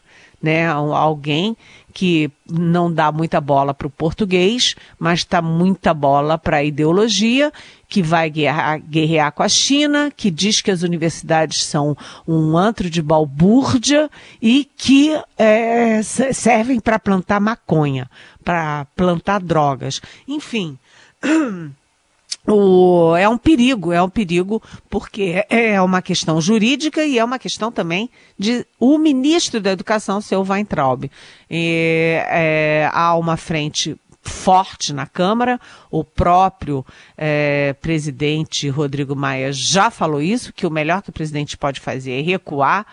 né? 0.42 0.68
Alguém 0.68 1.58
que 1.98 2.30
não 2.48 2.94
dá 2.94 3.12
muita 3.12 3.42
bola 3.42 3.74
para 3.74 3.88
o 3.88 3.90
português, 3.90 4.76
mas 5.00 5.26
dá 5.26 5.42
muita 5.42 5.96
bola 5.96 6.38
para 6.38 6.58
a 6.58 6.64
ideologia, 6.64 7.52
que 7.90 8.04
vai 8.04 8.30
guerrear, 8.30 8.80
guerrear, 8.80 9.32
com 9.32 9.42
a 9.42 9.50
China, 9.50 10.14
que 10.16 10.30
diz 10.30 10.62
que 10.62 10.70
as 10.70 10.84
universidades 10.84 11.66
são 11.66 11.98
um 12.28 12.56
antro 12.56 12.88
de 12.88 13.02
balbúrdia 13.02 14.12
e 14.40 14.70
que 14.78 15.20
é, 15.40 16.04
servem 16.04 16.80
para 16.80 17.00
plantar 17.00 17.40
maconha, 17.40 18.08
para 18.46 18.86
plantar 18.96 19.40
drogas. 19.40 20.00
Enfim. 20.28 20.78
o, 22.48 23.16
é 23.16 23.28
um 23.28 23.38
perigo, 23.38 23.92
é 23.92 24.02
um 24.02 24.10
perigo 24.10 24.62
porque 24.90 25.44
é, 25.50 25.74
é 25.74 25.82
uma 25.82 26.02
questão 26.02 26.40
jurídica 26.40 27.04
e 27.04 27.20
é 27.20 27.24
uma 27.24 27.38
questão 27.38 27.72
também 27.72 28.10
de 28.40 28.66
o 28.80 28.98
ministro 28.98 29.60
da 29.60 29.72
Educação, 29.72 30.22
seu 30.22 30.44
Weintraub. 30.44 31.12
E, 31.50 32.22
é, 32.26 32.90
há 32.94 33.16
uma 33.16 33.36
frente 33.36 33.98
forte 34.22 34.94
na 34.94 35.06
Câmara. 35.06 35.60
O 35.92 36.04
próprio 36.04 36.86
é, 37.18 37.74
presidente 37.82 38.70
Rodrigo 38.70 39.16
Maia 39.16 39.52
já 39.52 39.90
falou 39.90 40.22
isso, 40.22 40.54
que 40.54 40.66
o 40.66 40.72
melhor 40.72 41.02
que 41.02 41.10
o 41.10 41.14
presidente 41.14 41.58
pode 41.58 41.80
fazer 41.80 42.20
é 42.20 42.22
recuar 42.22 42.86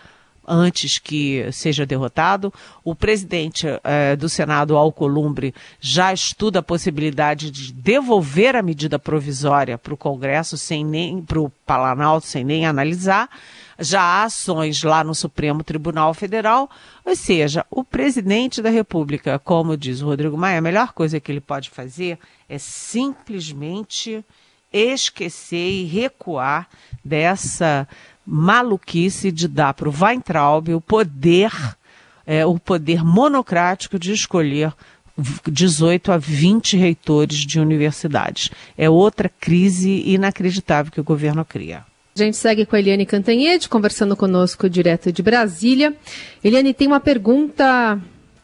antes 0.47 0.97
que 0.97 1.49
seja 1.51 1.85
derrotado. 1.85 2.53
O 2.83 2.95
presidente 2.95 3.67
eh, 3.83 4.15
do 4.15 4.29
Senado, 4.29 4.77
Alcolumbre, 4.77 5.53
já 5.79 6.13
estuda 6.13 6.59
a 6.59 6.63
possibilidade 6.63 7.51
de 7.51 7.73
devolver 7.73 8.55
a 8.55 8.61
medida 8.61 8.99
provisória 8.99 9.77
para 9.77 9.93
o 9.93 9.97
Congresso 9.97 10.57
sem 10.57 10.85
nem 10.85 11.21
para 11.21 11.39
o 11.39 11.51
Planalto 11.65 12.27
sem 12.27 12.43
nem 12.43 12.65
analisar. 12.65 13.29
Já 13.77 14.01
há 14.01 14.23
ações 14.23 14.83
lá 14.83 15.03
no 15.03 15.13
Supremo 15.13 15.63
Tribunal 15.63 16.13
Federal, 16.13 16.69
ou 17.03 17.15
seja, 17.15 17.65
o 17.69 17.83
presidente 17.83 18.61
da 18.61 18.69
República, 18.69 19.37
como 19.37 19.75
diz 19.75 20.01
o 20.01 20.05
Rodrigo 20.05 20.37
Maia, 20.37 20.59
a 20.59 20.61
melhor 20.61 20.93
coisa 20.93 21.19
que 21.19 21.31
ele 21.31 21.41
pode 21.41 21.69
fazer 21.69 22.17
é 22.47 22.57
simplesmente 22.57 24.23
esquecer 24.71 25.69
e 25.69 25.85
recuar 25.85 26.67
dessa 27.03 27.87
maluquice 28.25 29.31
de 29.31 29.47
dar 29.47 29.73
para 29.73 29.89
o 29.89 29.93
Weintraub 29.93 30.69
o 30.69 30.81
poder, 30.81 31.51
é, 32.25 32.45
o 32.45 32.57
poder 32.57 33.03
monocrático 33.03 33.99
de 33.99 34.11
escolher 34.11 34.73
18 35.47 36.11
a 36.11 36.17
20 36.17 36.75
reitores 36.77 37.37
de 37.39 37.59
universidades. 37.59 38.49
É 38.77 38.89
outra 38.89 39.29
crise 39.29 40.03
inacreditável 40.05 40.91
que 40.91 40.99
o 40.99 41.03
governo 41.03 41.45
cria. 41.45 41.83
A 42.15 42.19
gente 42.19 42.37
segue 42.37 42.65
com 42.65 42.75
a 42.75 42.79
Eliane 42.79 43.05
Cantanhede, 43.05 43.67
conversando 43.69 44.15
conosco 44.15 44.69
direto 44.69 45.11
de 45.11 45.21
Brasília. 45.21 45.93
Eliane, 46.43 46.73
tem 46.73 46.87
uma 46.87 46.99
pergunta 46.99 47.99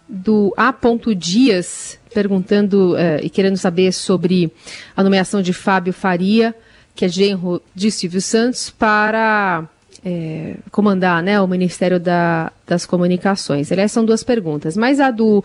do 0.07 0.53
A. 0.57 0.73
Dias, 1.15 1.97
perguntando 2.13 2.97
eh, 2.97 3.21
e 3.23 3.29
querendo 3.29 3.55
saber 3.55 3.93
sobre 3.93 4.51
a 4.95 5.01
nomeação 5.01 5.41
de 5.41 5.53
Fábio 5.53 5.93
Faria 5.93 6.53
que 6.95 7.05
é 7.05 7.09
genro 7.09 7.61
de 7.73 7.91
Silvio 7.91 8.21
Santos, 8.21 8.69
para 8.69 9.67
é, 10.03 10.55
comandar 10.71 11.21
né, 11.21 11.39
o 11.39 11.47
Ministério 11.47 11.99
da, 11.99 12.51
das 12.65 12.85
Comunicações. 12.85 13.71
Aliás, 13.71 13.91
são 13.91 14.03
duas 14.03 14.23
perguntas. 14.23 14.75
Mas 14.75 14.99
a 14.99 15.11
do, 15.11 15.43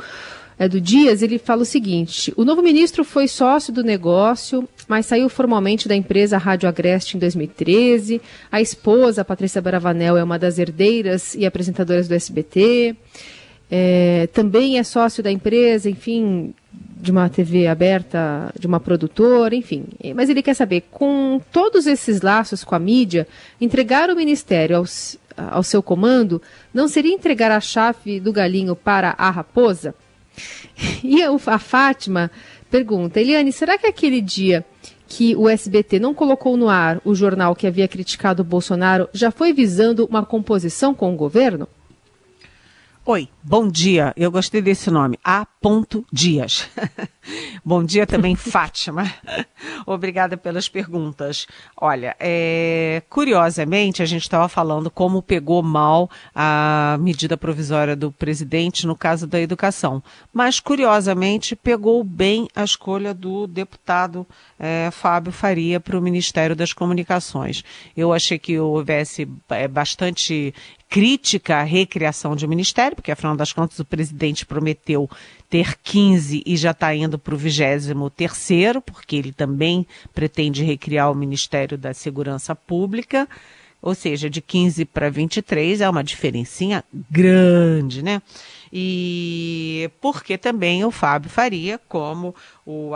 é, 0.58 0.68
do 0.68 0.80
Dias, 0.80 1.22
ele 1.22 1.38
fala 1.38 1.62
o 1.62 1.66
seguinte: 1.66 2.32
o 2.36 2.44
novo 2.44 2.62
ministro 2.62 3.04
foi 3.04 3.28
sócio 3.28 3.72
do 3.72 3.82
negócio, 3.82 4.66
mas 4.88 5.06
saiu 5.06 5.28
formalmente 5.28 5.86
da 5.86 5.94
empresa 5.94 6.38
Rádio 6.38 6.68
Agreste 6.68 7.16
em 7.16 7.20
2013. 7.20 8.20
A 8.50 8.60
esposa, 8.60 9.24
Patrícia 9.24 9.60
Bravanel, 9.60 10.16
é 10.16 10.24
uma 10.24 10.38
das 10.38 10.58
herdeiras 10.58 11.34
e 11.34 11.44
apresentadoras 11.44 12.08
do 12.08 12.14
SBT. 12.14 12.96
É, 13.70 14.28
também 14.32 14.78
é 14.78 14.84
sócio 14.84 15.22
da 15.22 15.30
empresa, 15.30 15.90
enfim, 15.90 16.54
de 16.98 17.10
uma 17.10 17.28
TV 17.28 17.66
aberta, 17.66 18.50
de 18.58 18.66
uma 18.66 18.80
produtora, 18.80 19.54
enfim. 19.54 19.84
Mas 20.14 20.30
ele 20.30 20.42
quer 20.42 20.54
saber, 20.54 20.84
com 20.90 21.40
todos 21.52 21.86
esses 21.86 22.22
laços 22.22 22.64
com 22.64 22.74
a 22.74 22.78
mídia, 22.78 23.28
entregar 23.60 24.08
o 24.08 24.16
ministério 24.16 24.78
aos, 24.78 25.18
ao 25.36 25.62
seu 25.62 25.82
comando 25.82 26.40
não 26.72 26.88
seria 26.88 27.12
entregar 27.12 27.52
a 27.52 27.60
chave 27.60 28.18
do 28.18 28.32
galinho 28.32 28.74
para 28.74 29.14
a 29.18 29.30
raposa? 29.30 29.94
E 31.02 31.22
a 31.22 31.58
Fátima 31.58 32.30
pergunta, 32.70 33.20
Eliane, 33.20 33.52
será 33.52 33.78
que 33.78 33.86
aquele 33.86 34.20
dia 34.20 34.64
que 35.08 35.36
o 35.36 35.48
SBT 35.48 35.98
não 35.98 36.12
colocou 36.12 36.56
no 36.56 36.68
ar 36.68 37.00
o 37.04 37.14
jornal 37.14 37.54
que 37.54 37.66
havia 37.66 37.88
criticado 37.88 38.42
o 38.42 38.44
Bolsonaro 38.44 39.08
já 39.12 39.30
foi 39.30 39.52
visando 39.52 40.04
uma 40.06 40.24
composição 40.24 40.92
com 40.92 41.12
o 41.12 41.16
governo? 41.16 41.68
Oi, 43.08 43.28
bom 43.40 43.68
dia. 43.68 44.12
Eu 44.16 44.32
gostei 44.32 44.60
desse 44.60 44.90
nome, 44.90 45.16
A. 45.24 45.46
Dias. 46.12 46.68
bom 47.64 47.82
dia 47.82 48.06
também, 48.06 48.34
Fátima. 48.38 49.12
Obrigada 49.84 50.36
pelas 50.36 50.68
perguntas. 50.68 51.46
Olha, 51.76 52.14
é, 52.20 53.02
curiosamente, 53.10 54.00
a 54.00 54.06
gente 54.06 54.22
estava 54.22 54.48
falando 54.48 54.88
como 54.90 55.20
pegou 55.20 55.60
mal 55.64 56.08
a 56.32 56.96
medida 57.00 57.36
provisória 57.36 57.96
do 57.96 58.12
presidente 58.12 58.86
no 58.86 58.94
caso 58.94 59.26
da 59.26 59.40
educação. 59.40 60.00
Mas, 60.32 60.60
curiosamente, 60.60 61.56
pegou 61.56 62.04
bem 62.04 62.48
a 62.54 62.62
escolha 62.62 63.12
do 63.12 63.48
deputado 63.48 64.24
é, 64.58 64.88
Fábio 64.92 65.32
Faria 65.32 65.80
para 65.80 65.98
o 65.98 66.02
Ministério 66.02 66.54
das 66.54 66.72
Comunicações. 66.72 67.64
Eu 67.96 68.12
achei 68.12 68.38
que 68.38 68.56
houvesse 68.58 69.28
é, 69.50 69.66
bastante 69.66 70.54
crítica 70.88 71.56
à 71.56 71.62
recriação 71.62 72.36
de 72.36 72.46
ministério, 72.46 72.96
porque 72.96 73.10
afinal 73.10 73.36
das 73.36 73.52
contas 73.52 73.78
o 73.78 73.84
presidente 73.84 74.46
prometeu 74.46 75.10
ter 75.50 75.76
15 75.82 76.42
e 76.44 76.56
já 76.56 76.70
está 76.70 76.94
indo 76.94 77.18
para 77.18 77.34
o 77.34 77.38
23 77.38 77.94
terceiro, 78.14 78.80
porque 78.80 79.16
ele 79.16 79.32
também 79.32 79.86
pretende 80.14 80.64
recriar 80.64 81.10
o 81.10 81.14
Ministério 81.14 81.76
da 81.76 81.92
Segurança 81.92 82.54
Pública, 82.54 83.28
ou 83.80 83.94
seja, 83.94 84.28
de 84.28 84.40
15 84.40 84.84
para 84.86 85.10
23 85.10 85.80
é 85.80 85.88
uma 85.88 86.02
diferencinha 86.02 86.82
grande, 87.10 88.02
né? 88.02 88.20
E 88.72 89.90
porque 90.00 90.36
também 90.36 90.84
o 90.84 90.90
Fábio 90.90 91.30
Faria, 91.30 91.80
como 91.88 92.34
o 92.64 92.92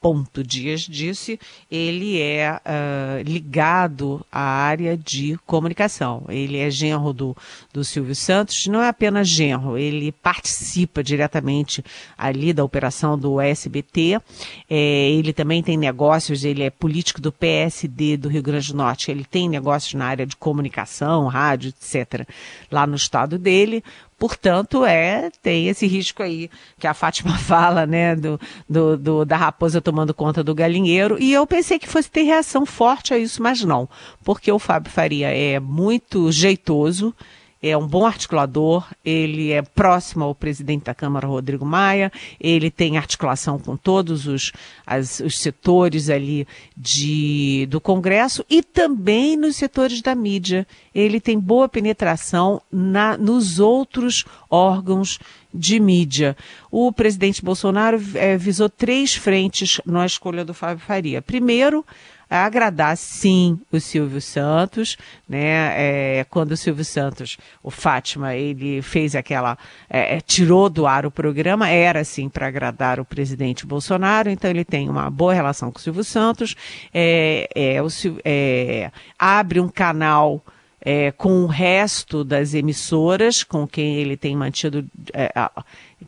Ponto 0.00 0.44
Dias 0.44 0.82
disse, 0.82 1.40
ele 1.68 2.20
é 2.20 2.52
uh, 2.54 3.22
ligado 3.28 4.24
à 4.30 4.40
área 4.40 4.96
de 4.96 5.36
comunicação. 5.44 6.24
Ele 6.28 6.56
é 6.56 6.70
genro 6.70 7.12
do, 7.12 7.36
do 7.72 7.84
Silvio 7.84 8.14
Santos, 8.14 8.68
não 8.68 8.80
é 8.80 8.88
apenas 8.88 9.28
genro, 9.28 9.76
ele 9.76 10.12
participa 10.12 11.02
diretamente 11.02 11.84
ali 12.16 12.52
da 12.52 12.62
operação 12.62 13.18
do 13.18 13.40
SBT. 13.40 14.20
É, 14.70 15.10
ele 15.10 15.32
também 15.32 15.64
tem 15.64 15.76
negócios, 15.76 16.44
ele 16.44 16.62
é 16.62 16.70
político 16.70 17.20
do 17.20 17.32
PSD 17.32 18.16
do 18.16 18.28
Rio 18.28 18.42
Grande 18.42 18.72
do 18.72 18.76
Norte, 18.76 19.10
ele 19.10 19.24
tem 19.24 19.48
negócios 19.48 19.94
na 19.94 20.06
área 20.06 20.24
de 20.24 20.36
comunicação, 20.36 21.26
rádio, 21.26 21.70
etc., 21.70 22.24
lá 22.70 22.86
no 22.86 22.94
estado 22.94 23.36
dele. 23.36 23.82
Portanto, 24.18 24.84
é, 24.84 25.30
tem 25.42 25.68
esse 25.68 25.86
risco 25.86 26.22
aí 26.22 26.50
que 26.78 26.86
a 26.86 26.94
Fátima 26.94 27.36
fala, 27.38 27.86
né, 27.86 28.16
do, 28.16 28.40
do, 28.68 28.96
do, 28.96 29.24
da 29.24 29.36
raposa 29.36 29.80
tomando 29.80 30.12
conta 30.12 30.42
do 30.42 30.54
galinheiro. 30.54 31.16
E 31.20 31.32
eu 31.32 31.46
pensei 31.46 31.78
que 31.78 31.88
fosse 31.88 32.10
ter 32.10 32.22
reação 32.22 32.66
forte 32.66 33.14
a 33.14 33.18
isso, 33.18 33.42
mas 33.42 33.62
não. 33.62 33.88
Porque 34.24 34.50
o 34.50 34.58
Fábio 34.58 34.90
Faria 34.90 35.28
é 35.28 35.60
muito 35.60 36.32
jeitoso, 36.32 37.14
é 37.62 37.76
um 37.76 37.86
bom 37.86 38.06
articulador, 38.06 38.86
ele 39.04 39.50
é 39.50 39.62
próximo 39.62 40.24
ao 40.24 40.34
presidente 40.34 40.84
da 40.84 40.94
Câmara, 40.94 41.26
Rodrigo 41.26 41.66
Maia, 41.66 42.12
ele 42.40 42.70
tem 42.70 42.96
articulação 42.96 43.58
com 43.58 43.76
todos 43.76 44.26
os, 44.26 44.52
as, 44.86 45.20
os 45.20 45.38
setores 45.38 46.08
ali 46.08 46.46
de, 46.76 47.66
do 47.68 47.80
Congresso 47.80 48.44
e 48.48 48.62
também 48.62 49.36
nos 49.36 49.56
setores 49.56 50.00
da 50.00 50.14
mídia. 50.14 50.66
Ele 50.94 51.20
tem 51.20 51.38
boa 51.38 51.68
penetração 51.68 52.62
na, 52.70 53.16
nos 53.16 53.58
outros 53.58 54.24
órgãos 54.48 55.18
de 55.52 55.80
mídia. 55.80 56.36
O 56.70 56.92
presidente 56.92 57.44
Bolsonaro 57.44 58.00
é, 58.14 58.36
visou 58.36 58.68
três 58.68 59.14
frentes 59.14 59.80
na 59.84 60.06
escolha 60.06 60.44
do 60.44 60.54
Fábio 60.54 60.84
Faria. 60.84 61.20
Primeiro, 61.20 61.84
agradar 62.36 62.96
sim 62.96 63.58
o 63.72 63.80
Silvio 63.80 64.20
Santos, 64.20 64.96
né? 65.28 66.18
É, 66.20 66.26
quando 66.28 66.52
o 66.52 66.56
Silvio 66.56 66.84
Santos, 66.84 67.38
o 67.62 67.70
Fátima, 67.70 68.34
ele 68.34 68.82
fez 68.82 69.14
aquela, 69.14 69.56
é, 69.88 70.16
é 70.16 70.20
tirou 70.20 70.68
do 70.68 70.86
ar 70.86 71.06
o 71.06 71.10
programa, 71.10 71.68
era 71.68 72.00
assim 72.00 72.28
para 72.28 72.46
agradar 72.46 73.00
o 73.00 73.04
presidente 73.04 73.66
Bolsonaro, 73.66 74.30
então 74.30 74.50
ele 74.50 74.64
tem 74.64 74.88
uma 74.88 75.10
boa 75.10 75.32
relação 75.32 75.72
com 75.72 75.78
o 75.78 75.82
Silvio 75.82 76.04
Santos, 76.04 76.54
é, 76.92 77.48
é, 77.54 77.82
o, 77.82 77.88
é, 78.24 78.90
abre 79.18 79.60
um 79.60 79.68
canal 79.68 80.42
é, 80.80 81.10
com 81.12 81.42
o 81.42 81.46
resto 81.46 82.22
das 82.24 82.54
emissoras, 82.54 83.42
com 83.42 83.66
quem 83.66 83.96
ele 83.96 84.16
tem 84.16 84.36
mantido 84.36 84.86
é, 85.12 85.32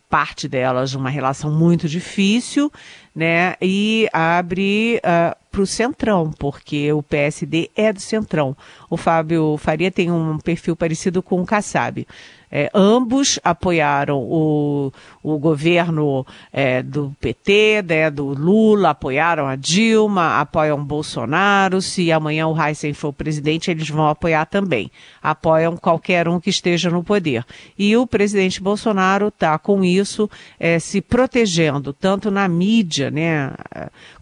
parte 0.09 0.49
delas 0.49 0.95
uma 0.95 1.11
relação 1.11 1.51
muito 1.51 1.89
difícil, 1.89 2.73
né? 3.15 3.55
E 3.61 4.09
abre 4.13 4.97
uh, 4.97 5.01
ah, 5.05 5.37
para 5.51 5.61
o 5.61 5.67
Centrão, 5.67 6.31
porque 6.39 6.93
o 6.93 7.03
PSD 7.03 7.71
é 7.75 7.93
do 7.93 8.01
Centrão. 8.01 8.57
O 8.89 8.97
Fábio 8.97 9.57
Faria 9.59 9.91
tem 9.91 10.11
um 10.11 10.39
perfil 10.39 10.77
parecido 10.77 11.23
com 11.23 11.41
o 11.41 11.47
Kassab. 11.47 12.07
É, 12.53 12.69
ambos 12.75 13.39
apoiaram 13.45 14.19
o, 14.19 14.93
o 15.23 15.39
governo 15.39 16.27
é, 16.53 16.83
do 16.83 17.15
PT, 17.21 17.85
né, 17.87 18.11
do 18.11 18.27
Lula, 18.27 18.91
apoiaram 18.91 19.47
a 19.47 19.55
Dilma, 19.55 20.41
apoiam 20.41 20.85
Bolsonaro. 20.85 21.81
Se 21.81 22.11
amanhã 22.11 22.49
o 22.49 22.61
Heisen 22.61 22.93
for 22.93 23.13
presidente, 23.13 23.71
eles 23.71 23.89
vão 23.89 24.09
apoiar 24.09 24.47
também. 24.47 24.91
Apoiam 25.23 25.77
qualquer 25.77 26.29
um 26.29 26.41
que 26.41 26.51
esteja 26.51 26.91
no 26.91 27.05
poder. 27.05 27.45
E 27.79 27.97
o 27.97 28.07
presidente 28.07 28.61
Bolsonaro 28.61 29.29
está 29.29 29.57
com 29.59 29.85
isso 29.85 30.29
é, 30.59 30.79
se 30.79 31.01
protegendo, 31.01 31.93
tanto 31.93 32.31
na 32.31 32.49
mídia, 32.49 33.11
né, 33.11 33.53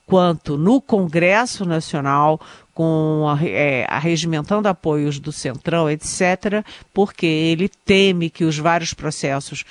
quanto 0.08 0.56
no 0.56 0.80
Congresso 0.80 1.66
Nacional, 1.66 2.40
com 2.78 3.26
a, 3.28 3.44
é, 3.44 3.84
arregimentando 3.88 4.68
apoios 4.68 5.18
do 5.18 5.32
Centrão, 5.32 5.90
etc., 5.90 6.64
porque 6.94 7.26
ele 7.26 7.68
teme 7.68 8.30
que 8.30 8.44
os 8.44 8.56
vários 8.56 8.94
processos 8.94 9.64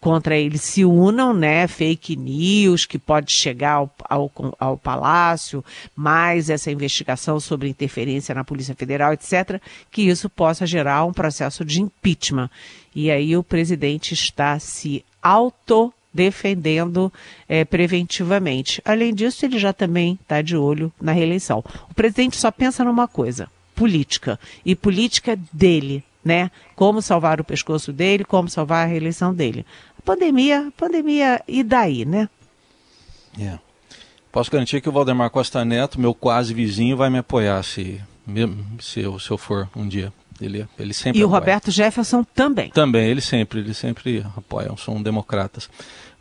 contra 0.00 0.34
ele 0.34 0.56
se 0.56 0.82
unam, 0.82 1.34
né? 1.34 1.68
Fake 1.68 2.16
news 2.16 2.86
que 2.86 2.98
pode 2.98 3.30
chegar 3.32 3.72
ao, 3.72 3.94
ao, 4.08 4.32
ao 4.58 4.78
Palácio, 4.78 5.62
mais 5.94 6.48
essa 6.48 6.70
investigação 6.70 7.38
sobre 7.38 7.68
interferência 7.68 8.34
na 8.34 8.44
Polícia 8.44 8.74
Federal, 8.74 9.12
etc., 9.12 9.60
que 9.90 10.00
isso 10.00 10.30
possa 10.30 10.66
gerar 10.66 11.04
um 11.04 11.12
processo 11.12 11.66
de 11.66 11.82
impeachment. 11.82 12.48
E 12.94 13.10
aí 13.10 13.36
o 13.36 13.42
presidente 13.42 14.14
está 14.14 14.58
se 14.58 15.04
auto 15.22 15.92
defendendo 16.14 17.12
é, 17.48 17.64
preventivamente. 17.64 18.80
Além 18.84 19.12
disso, 19.12 19.44
ele 19.44 19.58
já 19.58 19.72
também 19.72 20.18
está 20.22 20.40
de 20.40 20.56
olho 20.56 20.92
na 21.00 21.10
reeleição. 21.10 21.64
O 21.90 21.94
presidente 21.94 22.36
só 22.36 22.50
pensa 22.52 22.84
numa 22.84 23.08
coisa: 23.08 23.48
política. 23.74 24.38
E 24.64 24.76
política 24.76 25.36
dele, 25.52 26.04
né? 26.24 26.50
Como 26.76 27.02
salvar 27.02 27.40
o 27.40 27.44
pescoço 27.44 27.92
dele, 27.92 28.24
como 28.24 28.48
salvar 28.48 28.86
a 28.86 28.88
reeleição 28.88 29.34
dele. 29.34 29.66
A 29.98 30.02
pandemia, 30.02 30.72
pandemia, 30.76 31.42
e 31.48 31.64
daí, 31.64 32.04
né? 32.04 32.28
Yeah. 33.36 33.60
É. 33.60 33.74
Posso 34.34 34.50
garantir 34.50 34.80
que 34.80 34.88
o 34.88 34.92
Valdemar 34.92 35.30
Costa 35.30 35.64
Neto, 35.64 36.00
meu 36.00 36.12
quase 36.12 36.52
vizinho, 36.52 36.96
vai 36.96 37.08
me 37.08 37.18
apoiar 37.18 37.62
se, 37.62 38.00
se, 38.80 38.98
eu, 38.98 39.16
se 39.20 39.30
eu 39.30 39.38
for 39.38 39.68
um 39.76 39.86
dia. 39.86 40.12
Ele, 40.40 40.66
ele 40.76 40.92
sempre 40.92 41.20
e 41.20 41.22
apoia. 41.22 41.26
o 41.26 41.38
Roberto 41.38 41.70
Jefferson 41.70 42.24
também. 42.24 42.70
Também, 42.70 43.08
ele 43.08 43.20
sempre, 43.20 43.60
ele 43.60 43.72
sempre 43.72 44.26
apoia, 44.36 44.74
são 44.76 45.00
democratas. 45.00 45.70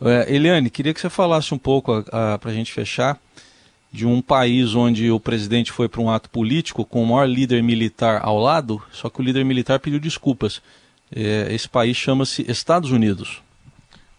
É, 0.05 0.33
Eliane, 0.33 0.69
queria 0.69 0.93
que 0.93 0.99
você 0.99 1.09
falasse 1.09 1.53
um 1.53 1.57
pouco, 1.57 2.03
para 2.03 2.51
a 2.51 2.53
gente 2.53 2.71
fechar, 2.71 3.19
de 3.91 4.05
um 4.05 4.21
país 4.21 4.73
onde 4.73 5.11
o 5.11 5.19
presidente 5.19 5.71
foi 5.71 5.87
para 5.87 6.01
um 6.01 6.09
ato 6.09 6.29
político 6.29 6.83
com 6.83 7.03
o 7.03 7.05
maior 7.05 7.25
líder 7.25 7.61
militar 7.61 8.21
ao 8.23 8.39
lado, 8.39 8.81
só 8.91 9.09
que 9.09 9.21
o 9.21 9.23
líder 9.23 9.45
militar 9.45 9.79
pediu 9.79 9.99
desculpas. 9.99 10.61
É, 11.15 11.47
esse 11.53 11.69
país 11.69 11.95
chama-se 11.95 12.43
Estados 12.49 12.89
Unidos. 12.91 13.41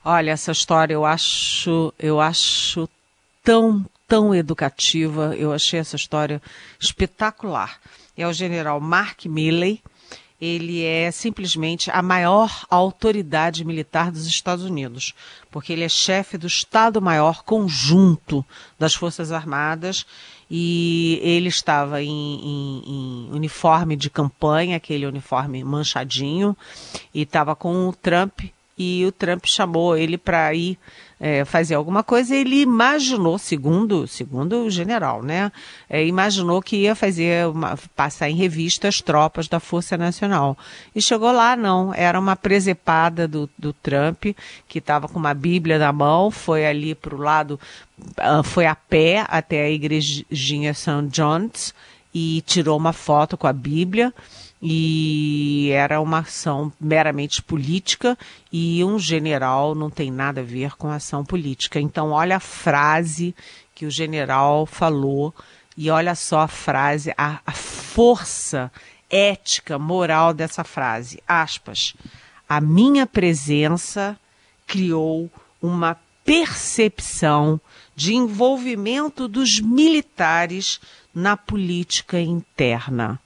Olha, 0.05 0.31
essa 0.31 0.53
história 0.53 0.95
eu 0.95 1.05
acho, 1.05 1.93
eu 1.99 2.21
acho 2.21 2.89
tão, 3.43 3.85
tão 4.07 4.35
educativa. 4.35 5.35
Eu 5.37 5.53
achei 5.53 5.81
essa 5.81 5.97
história 5.97 6.41
espetacular. 6.79 7.81
É 8.17 8.27
o 8.29 8.33
general 8.33 8.81
Mark 8.81 9.25
Milley, 9.27 9.83
ele 10.45 10.83
é 10.83 11.11
simplesmente 11.11 11.91
a 11.91 12.03
maior 12.03 12.67
autoridade 12.69 13.65
militar 13.65 14.11
dos 14.11 14.27
Estados 14.27 14.65
Unidos, 14.65 15.15
porque 15.51 15.73
ele 15.73 15.85
é 15.85 15.89
chefe 15.89 16.37
do 16.37 16.47
Estado-Maior 16.47 17.43
Conjunto 17.45 18.45
das 18.79 18.95
Forças 18.95 19.33
Armadas 19.33 20.05
e 20.51 21.19
ele 21.23 21.49
estava 21.49 22.03
em, 22.03 22.11
em, 22.11 22.83
em, 22.87 23.29
uniforme 23.33 23.97
de 23.97 24.11
campanha, 24.11 24.77
aquele 24.77 25.07
uniforme 25.07 25.65
manchadinho, 25.65 26.55
e 27.15 27.23
estava 27.23 27.57
com 27.57 27.89
o 27.89 27.93
Trump 27.95 28.41
e 28.77 29.05
o 29.07 29.13
Trump 29.13 29.47
chamou 29.47 29.97
ele 29.97 30.19
para 30.19 30.53
ir 30.53 30.79
é, 31.25 31.43
fazer 31.43 31.75
alguma 31.75 32.03
coisa. 32.05 32.37
Ele 32.37 32.61
imaginou, 32.61 33.39
segundo, 33.39 34.07
segundo 34.07 34.67
o 34.67 34.71
general, 34.71 35.23
né, 35.23 35.51
é, 35.89 36.05
imaginou 36.05 36.61
que 36.61 36.77
ia 36.77 36.95
fazer 36.95 37.47
uma, 37.47 37.79
passar 37.97 38.29
em 38.29 38.37
revista 38.37 38.89
as 38.89 39.01
tropas 39.01 39.49
da 39.49 39.59
Força 39.59 39.97
Nacional. 39.97 40.55
E 40.95 41.01
chegou 41.01 41.33
lá, 41.33 41.57
não, 41.57 41.95
era 41.95 42.21
uma 42.21 42.37
presepada 42.37 43.27
do, 43.27 43.49
do 43.59 43.73
Trump 43.73 44.27
que 44.69 44.79
estava 44.79 45.09
com 45.09 45.19
uma 45.19 45.33
Bíblia 45.33 45.79
na 45.79 45.95
mão, 45.95 46.31
foi 46.31 46.67
ali 46.67 46.95
para 46.95 47.15
o 47.15 47.19
lado, 47.19 47.59
ah, 48.19 48.43
foi 48.43 48.67
a 48.67 48.75
pé 48.75 49.25
até 49.27 49.63
a 49.63 49.71
igrejinha 49.71 50.75
St. 50.75 51.09
John's 51.09 51.73
e 52.13 52.43
tirou 52.47 52.77
uma 52.77 52.93
foto 52.93 53.39
com 53.39 53.47
a 53.47 53.53
Bíblia 53.53 54.13
e 54.67 55.69
era 55.73 56.01
uma 56.01 56.21
ação 56.21 56.73
meramente 56.81 57.43
política 57.43 58.17
e 58.51 58.83
um 58.83 58.99
general 58.99 59.75
não 59.75 59.91
tem 59.91 60.11
nada 60.11 60.41
a 60.41 60.45
ver 60.45 60.75
com 60.77 60.91
ação 60.91 61.23
política. 61.23 61.79
Então, 61.79 62.13
olha 62.13 62.39
a 62.39 62.41
frase 62.41 63.35
que 63.75 63.85
o 63.85 63.91
general 63.91 64.65
falou 64.65 65.35
e 65.77 65.91
olha 65.91 66.15
só 66.15 66.41
a 66.41 66.49
frase, 66.49 67.13
a, 67.19 67.41
a 67.45 67.53
força 67.53 68.73
ética, 69.11 69.79
moral 69.79 70.33
dessa 70.33 70.65
frase. 70.65 71.23
Aspas. 71.29 71.93
A 72.49 72.59
minha 72.59 73.07
presença 73.07 74.19
criou 74.67 75.31
uma 75.61 75.95
percepção 76.25 77.61
de 77.95 78.15
envolvimento 78.15 79.29
dos 79.29 79.61
militares 79.61 80.81
na 81.15 81.37
política 81.37 82.19
interna. 82.19 83.21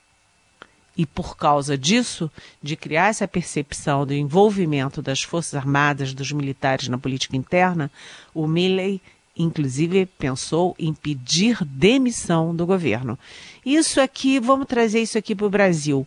E 0.98 1.06
por 1.06 1.37
causa 1.37 1.78
disso, 1.78 2.28
de 2.61 2.74
criar 2.74 3.06
essa 3.06 3.28
percepção 3.28 4.04
do 4.04 4.12
envolvimento 4.12 5.00
das 5.00 5.22
Forças 5.22 5.54
Armadas, 5.54 6.12
dos 6.12 6.32
militares 6.32 6.88
na 6.88 6.98
política 6.98 7.37
interna, 7.37 7.88
o 8.34 8.48
Milley, 8.48 9.00
inclusive, 9.37 10.06
pensou 10.18 10.74
em 10.76 10.92
pedir 10.92 11.64
demissão 11.64 12.52
do 12.52 12.66
governo. 12.66 13.16
Isso 13.64 14.00
aqui, 14.00 14.40
vamos 14.40 14.66
trazer 14.66 15.00
isso 15.00 15.16
aqui 15.16 15.37
para 15.37 15.46
o 15.46 15.50
Brasil. 15.50 16.04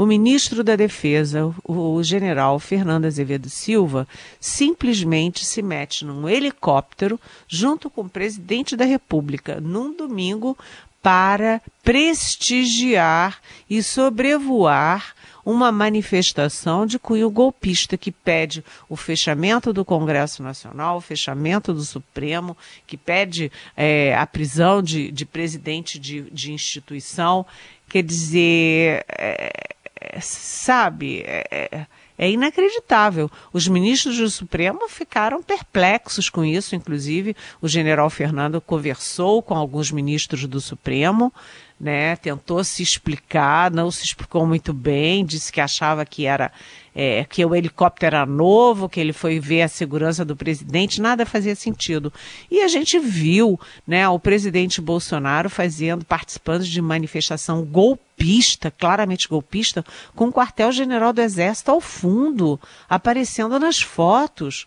O 0.00 0.06
ministro 0.06 0.64
da 0.64 0.76
Defesa, 0.76 1.54
o, 1.62 2.02
general 2.02 2.58
Fernando 2.58 3.04
Azevedo 3.04 3.50
Silva, 3.50 4.08
simplesmente 4.40 5.44
se 5.44 5.60
mete 5.60 6.06
num 6.06 6.26
helicóptero 6.26 7.20
junto 7.46 7.90
com 7.90 8.00
o 8.00 8.08
presidente 8.08 8.74
da 8.74 8.86
República 8.86 9.60
num 9.60 9.94
domingo 9.94 10.56
para 11.02 11.62
prestigiar 11.82 13.40
e 13.68 13.82
sobrevoar 13.82 15.14
uma 15.44 15.72
manifestação 15.72 16.84
de 16.84 16.98
cunho 16.98 17.30
golpista 17.30 17.96
que 17.96 18.12
pede 18.12 18.64
o 18.88 18.96
fechamento 18.96 19.72
do 19.72 19.84
Congresso 19.84 20.42
Nacional, 20.42 20.98
o 20.98 21.00
fechamento 21.00 21.72
do 21.72 21.82
Supremo, 21.82 22.56
que 22.86 22.96
pede 22.96 23.50
é, 23.76 24.14
a 24.14 24.26
prisão 24.26 24.82
de, 24.82 25.10
de 25.10 25.24
presidente 25.24 25.98
de, 25.98 26.22
de, 26.30 26.52
instituição. 26.52 27.46
Quer 27.88 28.02
dizer, 28.02 29.04
é, 29.08 30.20
sabe, 30.20 31.22
é, 31.26 31.86
é 32.20 32.30
inacreditável. 32.30 33.30
Os 33.50 33.66
ministros 33.66 34.18
do 34.18 34.28
Supremo 34.28 34.86
ficaram 34.90 35.42
perplexos 35.42 36.28
com 36.28 36.44
isso, 36.44 36.76
inclusive 36.76 37.34
o 37.62 37.66
general 37.66 38.10
Fernando 38.10 38.60
conversou 38.60 39.40
com 39.40 39.54
alguns 39.54 39.90
ministros 39.90 40.44
do 40.44 40.60
Supremo, 40.60 41.32
né, 41.80 42.14
tentou 42.16 42.62
se 42.62 42.82
explicar, 42.82 43.70
não 43.70 43.90
se 43.90 44.04
explicou 44.04 44.46
muito 44.46 44.72
bem, 44.72 45.24
disse 45.24 45.50
que 45.50 45.60
achava 45.60 46.04
que 46.04 46.26
era 46.26 46.52
é, 46.94 47.24
que 47.24 47.42
o 47.44 47.54
helicóptero 47.54 48.16
era 48.16 48.26
novo, 48.26 48.88
que 48.88 49.00
ele 49.00 49.12
foi 49.12 49.40
ver 49.40 49.62
a 49.62 49.68
segurança 49.68 50.24
do 50.24 50.36
presidente, 50.36 51.00
nada 51.00 51.24
fazia 51.24 51.56
sentido. 51.56 52.12
E 52.50 52.60
a 52.60 52.68
gente 52.68 52.98
viu, 52.98 53.58
né, 53.86 54.06
o 54.08 54.18
presidente 54.18 54.80
Bolsonaro 54.80 55.48
fazendo, 55.48 56.04
participando 56.04 56.64
de 56.64 56.82
manifestação 56.82 57.64
golpista, 57.64 58.70
claramente 58.70 59.28
golpista, 59.28 59.84
com 60.14 60.28
o 60.28 60.32
quartel-general 60.32 61.12
do 61.12 61.22
Exército 61.22 61.70
ao 61.70 61.80
fundo, 61.80 62.60
aparecendo 62.88 63.58
nas 63.58 63.80
fotos, 63.80 64.66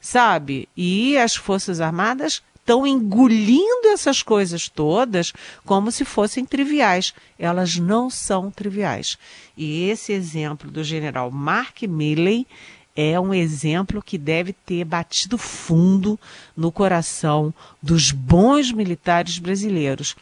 sabe? 0.00 0.68
E 0.76 1.16
as 1.18 1.36
Forças 1.36 1.80
Armadas 1.80 2.42
estão 2.68 2.86
engolindo 2.86 3.88
essas 3.88 4.22
coisas 4.22 4.68
todas 4.68 5.32
como 5.64 5.90
se 5.90 6.04
fossem 6.04 6.44
triviais. 6.44 7.14
Elas 7.38 7.78
não 7.78 8.10
são 8.10 8.50
triviais. 8.50 9.16
E 9.56 9.88
esse 9.88 10.12
exemplo 10.12 10.70
do 10.70 10.84
general 10.84 11.30
Mark 11.30 11.82
Milley 11.84 12.46
é 12.94 13.18
um 13.18 13.32
exemplo 13.32 14.02
que 14.02 14.18
deve 14.18 14.52
ter 14.52 14.84
batido 14.84 15.38
fundo 15.38 16.20
no 16.54 16.70
coração 16.70 17.54
dos 17.82 18.12
bons 18.12 18.70
militares 18.70 19.38
brasileiros. 19.38 20.14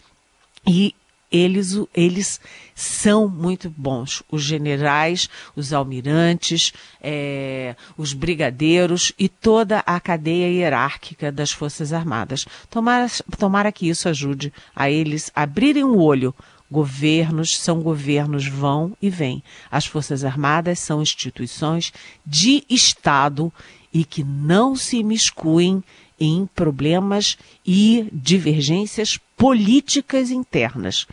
E 0.64 0.94
eles, 1.36 1.78
eles 1.94 2.40
são 2.74 3.28
muito 3.28 3.68
bons. 3.70 4.22
Os 4.30 4.42
generais, 4.42 5.28
os 5.54 5.72
almirantes, 5.72 6.72
é, 7.00 7.74
os 7.96 8.12
brigadeiros 8.12 9.12
e 9.18 9.28
toda 9.28 9.80
a 9.80 9.98
cadeia 10.00 10.48
hierárquica 10.48 11.30
das 11.32 11.50
Forças 11.50 11.92
Armadas. 11.92 12.46
Tomara, 12.70 13.06
tomara 13.38 13.72
que 13.72 13.88
isso 13.88 14.08
ajude 14.08 14.52
a 14.74 14.90
eles 14.90 15.30
abrirem 15.34 15.84
o 15.84 15.98
olho. 15.98 16.34
Governos 16.70 17.56
são 17.56 17.80
governos, 17.80 18.46
vão 18.46 18.96
e 19.00 19.08
vêm. 19.08 19.42
As 19.70 19.86
Forças 19.86 20.24
Armadas 20.24 20.80
são 20.80 21.00
instituições 21.00 21.92
de 22.26 22.64
Estado 22.68 23.52
e 23.92 24.04
que 24.04 24.24
não 24.24 24.74
se 24.74 24.98
imiscuem 24.98 25.82
em 26.18 26.46
problemas 26.54 27.36
e 27.64 28.08
divergências 28.12 29.18
políticas 29.36 30.30
internas. 30.30 31.06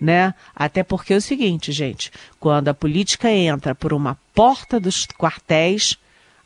Né? 0.00 0.34
Até 0.54 0.82
porque 0.82 1.14
é 1.14 1.16
o 1.16 1.20
seguinte, 1.20 1.72
gente, 1.72 2.12
quando 2.38 2.68
a 2.68 2.74
política 2.74 3.30
entra 3.30 3.74
por 3.74 3.92
uma 3.92 4.16
porta 4.34 4.78
dos 4.78 5.06
quartéis, 5.06 5.96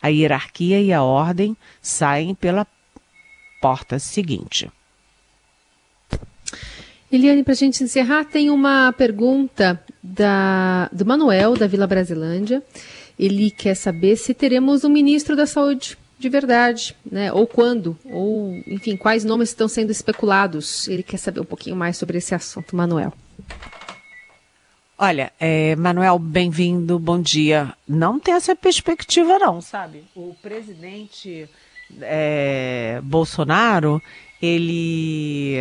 a 0.00 0.08
hierarquia 0.08 0.80
e 0.80 0.92
a 0.92 1.02
ordem 1.02 1.56
saem 1.80 2.34
pela 2.34 2.66
porta 3.60 3.98
seguinte. 3.98 4.70
Eliane, 7.10 7.44
para 7.44 7.52
a 7.52 7.56
gente 7.56 7.84
encerrar, 7.84 8.24
tem 8.24 8.48
uma 8.48 8.90
pergunta 8.92 9.78
da, 10.02 10.88
do 10.90 11.04
Manuel, 11.04 11.54
da 11.54 11.66
Vila 11.66 11.86
Brasilândia. 11.86 12.62
Ele 13.18 13.50
quer 13.50 13.74
saber 13.74 14.16
se 14.16 14.32
teremos 14.32 14.82
um 14.82 14.88
ministro 14.88 15.36
da 15.36 15.46
Saúde 15.46 15.98
de 16.22 16.28
verdade, 16.28 16.94
né? 17.04 17.32
Ou 17.32 17.48
quando, 17.48 17.98
ou 18.04 18.54
enfim, 18.68 18.96
quais 18.96 19.24
nomes 19.24 19.48
estão 19.48 19.66
sendo 19.66 19.90
especulados. 19.90 20.86
Ele 20.86 21.02
quer 21.02 21.16
saber 21.16 21.40
um 21.40 21.44
pouquinho 21.44 21.74
mais 21.74 21.96
sobre 21.96 22.16
esse 22.18 22.32
assunto, 22.32 22.76
Manuel. 22.76 23.12
Olha, 24.96 25.32
é, 25.40 25.74
Manuel, 25.74 26.16
bem-vindo, 26.20 26.96
bom 26.96 27.20
dia. 27.20 27.74
Não 27.88 28.20
tem 28.20 28.34
essa 28.34 28.54
perspectiva, 28.54 29.36
não, 29.36 29.60
sabe? 29.60 30.04
O 30.14 30.32
presidente 30.40 31.48
é, 32.00 33.00
Bolsonaro, 33.02 34.00
ele 34.40 35.56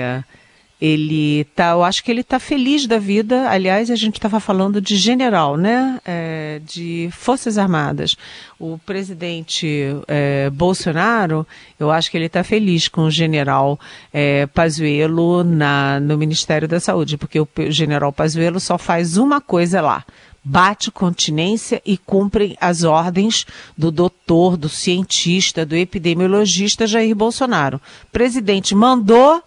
ele 0.81 1.43
tá, 1.55 1.71
eu 1.71 1.83
acho 1.83 2.03
que 2.03 2.09
ele 2.09 2.21
está 2.21 2.39
feliz 2.39 2.87
da 2.87 2.97
vida. 2.97 3.47
Aliás, 3.47 3.91
a 3.91 3.95
gente 3.95 4.15
estava 4.15 4.39
falando 4.39 4.81
de 4.81 4.95
general, 4.95 5.55
né? 5.55 5.99
É, 6.03 6.59
de 6.65 7.07
Forças 7.11 7.59
Armadas. 7.59 8.17
O 8.59 8.79
presidente 8.79 9.95
é, 10.07 10.49
Bolsonaro, 10.49 11.45
eu 11.79 11.91
acho 11.91 12.09
que 12.09 12.17
ele 12.17 12.25
está 12.25 12.43
feliz 12.43 12.87
com 12.87 13.03
o 13.03 13.11
general 13.11 13.79
é, 14.11 14.47
Pazuello 14.47 15.43
na, 15.43 15.99
no 15.99 16.17
Ministério 16.17 16.67
da 16.67 16.79
Saúde, 16.79 17.15
porque 17.15 17.39
o 17.39 17.47
general 17.69 18.11
Pazuello 18.11 18.59
só 18.59 18.75
faz 18.77 19.17
uma 19.17 19.39
coisa 19.39 19.81
lá 19.81 20.03
bate 20.43 20.89
continência 20.89 21.81
e 21.85 21.97
cumpre 21.97 22.57
as 22.59 22.83
ordens 22.83 23.45
do 23.77 23.91
doutor, 23.91 24.57
do 24.57 24.67
cientista, 24.67 25.65
do 25.65 25.75
epidemiologista 25.75 26.87
Jair 26.87 27.15
Bolsonaro. 27.15 27.77
O 27.77 28.11
presidente 28.11 28.73
mandou, 28.73 29.43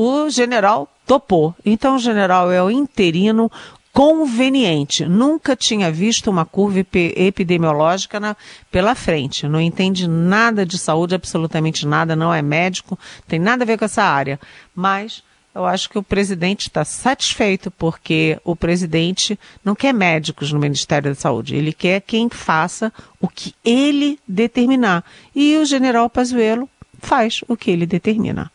o 0.00 0.30
general 0.30 0.88
topou. 1.06 1.54
Então 1.64 1.96
o 1.96 1.98
general 1.98 2.50
é 2.50 2.62
o 2.62 2.70
interino 2.70 3.50
conveniente. 3.92 5.04
Nunca 5.04 5.54
tinha 5.54 5.90
visto 5.92 6.30
uma 6.30 6.46
curva 6.46 6.78
epidemiológica 6.78 8.18
na, 8.18 8.36
pela 8.70 8.94
frente. 8.94 9.46
Não 9.46 9.60
entende 9.60 10.08
nada 10.08 10.64
de 10.64 10.78
saúde, 10.78 11.14
absolutamente 11.14 11.86
nada, 11.86 12.16
não 12.16 12.32
é 12.32 12.40
médico, 12.40 12.98
tem 13.28 13.38
nada 13.38 13.64
a 13.64 13.66
ver 13.66 13.78
com 13.78 13.84
essa 13.84 14.02
área. 14.02 14.40
Mas 14.74 15.22
eu 15.54 15.66
acho 15.66 15.90
que 15.90 15.98
o 15.98 16.02
presidente 16.02 16.68
está 16.68 16.84
satisfeito 16.84 17.70
porque 17.70 18.40
o 18.42 18.56
presidente 18.56 19.38
não 19.62 19.74
quer 19.74 19.92
médicos 19.92 20.50
no 20.50 20.60
Ministério 20.60 21.10
da 21.10 21.14
Saúde. 21.14 21.56
Ele 21.56 21.72
quer 21.72 22.00
quem 22.00 22.30
faça 22.30 22.90
o 23.20 23.28
que 23.28 23.54
ele 23.62 24.18
determinar. 24.26 25.04
E 25.34 25.58
o 25.58 25.64
general 25.66 26.08
Pazuello 26.08 26.68
faz 27.00 27.42
o 27.48 27.56
que 27.56 27.70
ele 27.70 27.84
determina. 27.84 28.50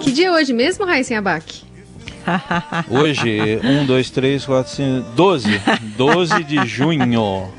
Que 0.00 0.12
dia 0.12 0.28
é 0.28 0.30
hoje 0.30 0.52
mesmo, 0.52 0.84
Raíssen 0.84 1.16
Abac? 1.16 1.62
Hoje, 2.88 3.58
1, 3.62 3.86
2, 3.86 4.10
3, 4.10 4.44
4, 4.44 4.72
5, 4.72 5.10
12. 5.14 5.60
12 5.96 6.44
de 6.44 6.66
junho. 6.66 7.52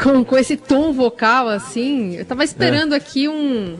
Com, 0.00 0.24
com 0.24 0.36
esse 0.36 0.56
tom 0.56 0.92
vocal 0.92 1.48
assim, 1.48 2.16
eu 2.16 2.24
tava 2.24 2.44
esperando 2.44 2.92
é. 2.92 2.96
aqui 2.96 3.28
um, 3.28 3.76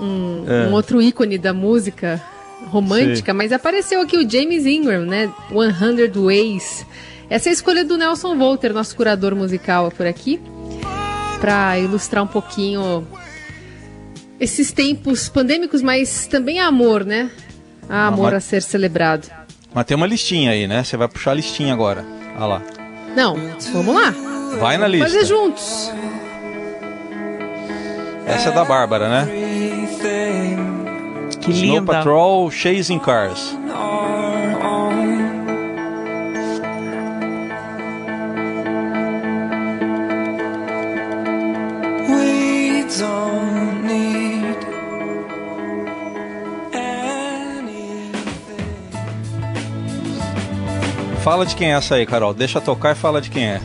um, 0.00 0.44
é. 0.46 0.68
um, 0.68 0.72
outro 0.72 1.02
ícone 1.02 1.38
da 1.38 1.52
música 1.52 2.22
romântica, 2.66 3.32
Sim. 3.32 3.36
mas 3.36 3.52
apareceu 3.52 4.00
aqui 4.00 4.16
o 4.16 4.28
James 4.28 4.64
Ingram, 4.64 5.04
né? 5.04 5.32
100 5.48 6.22
Ways. 6.22 6.86
Essa 7.30 7.48
é 7.48 7.50
a 7.50 7.52
escolha 7.52 7.84
do 7.84 7.96
Nelson 7.96 8.36
Volter, 8.36 8.72
nosso 8.72 8.94
curador 8.96 9.34
musical 9.34 9.90
por 9.90 10.06
aqui, 10.06 10.40
para 11.40 11.78
ilustrar 11.78 12.24
um 12.24 12.28
pouquinho 12.28 13.06
esses 14.40 14.72
tempos 14.72 15.28
pandêmicos, 15.28 15.82
mas 15.82 16.26
também 16.26 16.60
amor, 16.60 17.04
né? 17.04 17.30
Há 17.88 18.06
amor 18.06 18.32
mas... 18.32 18.34
a 18.34 18.40
ser 18.40 18.62
celebrado. 18.62 19.28
Mas 19.74 19.84
tem 19.84 19.96
uma 19.96 20.06
listinha 20.06 20.52
aí, 20.52 20.66
né? 20.66 20.84
Você 20.84 20.96
vai 20.96 21.08
puxar 21.08 21.32
a 21.32 21.34
listinha 21.34 21.72
agora. 21.72 22.04
Olha 22.36 22.46
lá. 22.46 22.62
Não, 23.16 23.36
vamos 23.72 23.94
lá. 23.94 24.14
Vai 24.58 24.78
na 24.78 24.86
lista. 24.86 25.08
Fazer 25.08 25.24
juntos. 25.24 25.90
Essa 28.26 28.50
é 28.50 28.52
da 28.52 28.64
Bárbara, 28.64 29.08
né? 29.08 29.28
Que 31.40 31.52
linda. 31.52 31.66
Snow 31.66 31.82
Patrol 31.82 32.50
Chasing 32.50 32.98
Cars. 32.98 33.56
Fala 51.28 51.44
de 51.44 51.54
quem 51.56 51.72
é 51.72 51.74
essa 51.74 51.96
aí, 51.96 52.06
Carol. 52.06 52.32
Deixa 52.32 52.58
tocar 52.58 52.92
e 52.92 52.94
fala 52.94 53.20
de 53.20 53.28
quem 53.28 53.46
é. 53.46 53.60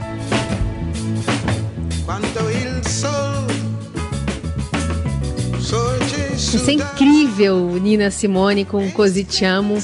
Isso 6.35 6.69
é 6.69 6.73
incrível, 6.73 7.79
Nina 7.81 8.11
Simone 8.11 8.65
com 8.65 8.91
Così 8.91 9.23
Ti 9.23 9.45
Amo. 9.45 9.81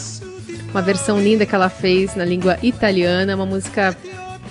Uma 0.71 0.81
versão 0.81 1.21
linda 1.21 1.45
que 1.45 1.55
ela 1.55 1.69
fez 1.69 2.15
na 2.17 2.25
língua 2.25 2.59
italiana, 2.61 3.33
uma 3.33 3.45
música 3.45 3.95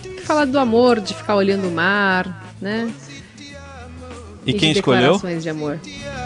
que 0.01 0.23
fala 0.23 0.47
do 0.47 0.59
amor, 0.59 0.99
de 0.99 1.13
ficar 1.13 1.37
olhando 1.37 1.69
o 1.69 1.71
mar, 1.71 2.51
né? 2.63 2.91
E, 4.47 4.53
e 4.53 4.55
quem 4.55 4.73
de 4.73 4.79
escolheu? 4.79 5.19
de 5.19 5.51
amor. 5.51 5.79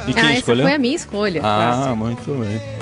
E 0.07 0.15
quem 0.15 0.23
ah, 0.23 0.35
escolheu? 0.35 0.61
Essa 0.61 0.69
foi 0.69 0.77
a 0.77 0.79
minha 0.79 0.95
escolha. 0.95 1.41
Ah, 1.43 1.73
clássico. 1.75 1.97
muito 1.97 2.33
bem. 2.33 2.82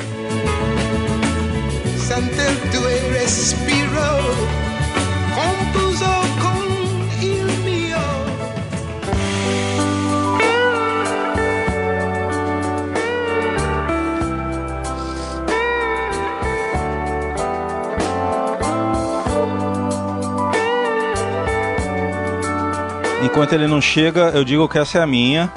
Enquanto 23.23 23.53
ele 23.53 23.67
não 23.67 23.81
chega, 23.81 24.31
eu 24.35 24.45
digo 24.45 24.69
que 24.69 24.79
essa 24.79 24.99
é 24.99 25.03
a 25.03 25.07
minha. 25.07 25.53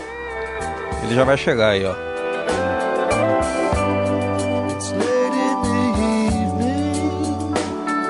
Ele 1.03 1.15
já 1.15 1.23
vai 1.23 1.37
chegar 1.37 1.69
aí, 1.69 1.85
ó. 1.85 2.13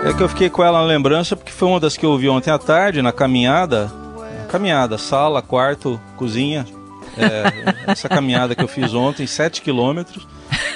É 0.05 0.13
que 0.13 0.21
eu 0.21 0.27
fiquei 0.27 0.49
com 0.49 0.61
ela 0.61 0.79
na 0.79 0.85
lembrança 0.85 1.35
porque 1.35 1.51
foi 1.51 1.67
uma 1.67 1.79
das 1.79 1.95
que 1.95 2.05
eu 2.05 2.11
ouvi 2.11 2.27
ontem 2.27 2.51
à 2.51 2.57
tarde 2.57 3.01
na 3.01 3.11
caminhada. 3.11 3.91
Caminhada, 4.49 4.97
sala, 4.97 5.41
quarto, 5.41 5.99
cozinha. 6.17 6.65
É, 7.17 7.73
essa 7.91 8.09
caminhada 8.09 8.53
que 8.53 8.63
eu 8.63 8.67
fiz 8.67 8.93
ontem, 8.93 9.25
7 9.25 9.61
quilômetros, 9.61 10.27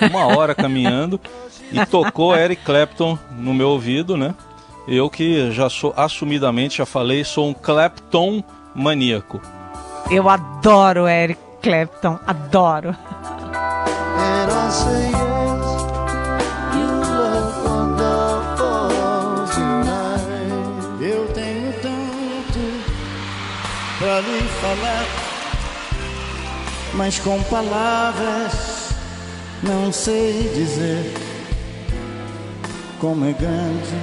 uma 0.02 0.26
hora 0.28 0.56
caminhando, 0.56 1.20
e 1.72 1.86
tocou 1.86 2.36
Eric 2.36 2.63
Clapton 2.63 3.18
no 3.32 3.54
meu 3.54 3.70
ouvido, 3.70 4.16
né? 4.16 4.34
Eu 4.88 5.10
que 5.10 5.52
já 5.52 5.70
sou 5.70 5.94
assumidamente, 5.98 6.78
já 6.78 6.86
falei, 6.86 7.24
sou 7.26 7.50
um 7.50 7.54
Clapton 7.54 8.42
maníaco. 8.78 9.42
Eu 10.10 10.30
adoro 10.30 11.08
Eric 11.08 11.40
Clapton, 11.62 12.20
adoro. 12.26 12.96
Eu 21.02 21.28
tenho 21.34 21.74
tanto 21.82 22.60
pra 23.98 24.20
lhe 24.20 24.42
falar, 24.62 25.06
mas 26.94 27.20
com 27.20 27.42
palavras 27.44 28.94
não 29.63 29.92
sei 29.92 30.50
dizer 30.54 31.13
como 33.00 33.26
é 33.26 33.34
grande 33.34 33.98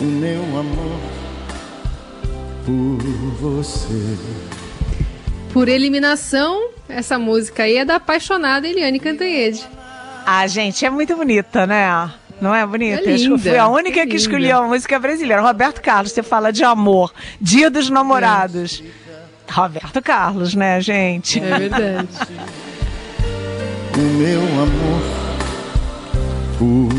o 0.00 0.04
meu 0.04 0.42
amor 0.58 1.17
por 2.68 3.00
você. 3.40 4.18
Por 5.52 5.68
eliminação, 5.68 6.68
essa 6.86 7.18
música 7.18 7.62
aí 7.62 7.78
é 7.78 7.84
da 7.84 7.96
apaixonada 7.96 8.68
Eliane 8.68 9.00
Cantanhede. 9.00 9.66
Ah, 10.26 10.46
gente, 10.46 10.84
é 10.84 10.90
muito 10.90 11.16
bonita, 11.16 11.66
né? 11.66 12.12
Não 12.38 12.54
é 12.54 12.66
bonita? 12.66 13.08
É 13.08 13.16
linda, 13.16 13.34
eu 13.34 13.38
fui 13.38 13.56
a 13.56 13.68
única 13.68 14.00
é 14.00 14.06
que 14.06 14.16
escolheu 14.16 14.58
a 14.58 14.68
música 14.68 14.98
brasileira. 14.98 15.40
Roberto 15.40 15.80
Carlos, 15.80 16.12
você 16.12 16.22
fala 16.22 16.52
de 16.52 16.62
amor, 16.62 17.12
dia 17.40 17.70
dos 17.70 17.88
namorados. 17.88 18.82
É. 19.48 19.52
Roberto 19.52 20.02
Carlos, 20.02 20.54
né, 20.54 20.78
gente? 20.82 21.40
É 21.40 21.58
verdade. 21.58 22.08
o 23.96 24.00
meu 24.00 24.40
amor 24.42 25.02
por 26.58 26.92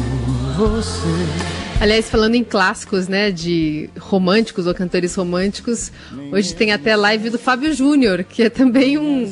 você. 0.58 1.59
Aliás, 1.80 2.10
falando 2.10 2.36
em 2.36 2.44
clássicos, 2.44 3.08
né, 3.08 3.32
de 3.32 3.90
românticos 3.98 4.68
ou 4.68 4.74
cantores 4.74 5.16
românticos, 5.16 5.92
hoje 6.30 6.54
tem 6.54 6.74
até 6.74 6.94
live 6.94 7.30
do 7.30 7.40
Fábio 7.40 7.74
Júnior, 7.74 8.26
que 8.26 8.44
é 8.44 8.50
também 8.50 8.98
um 8.98 9.32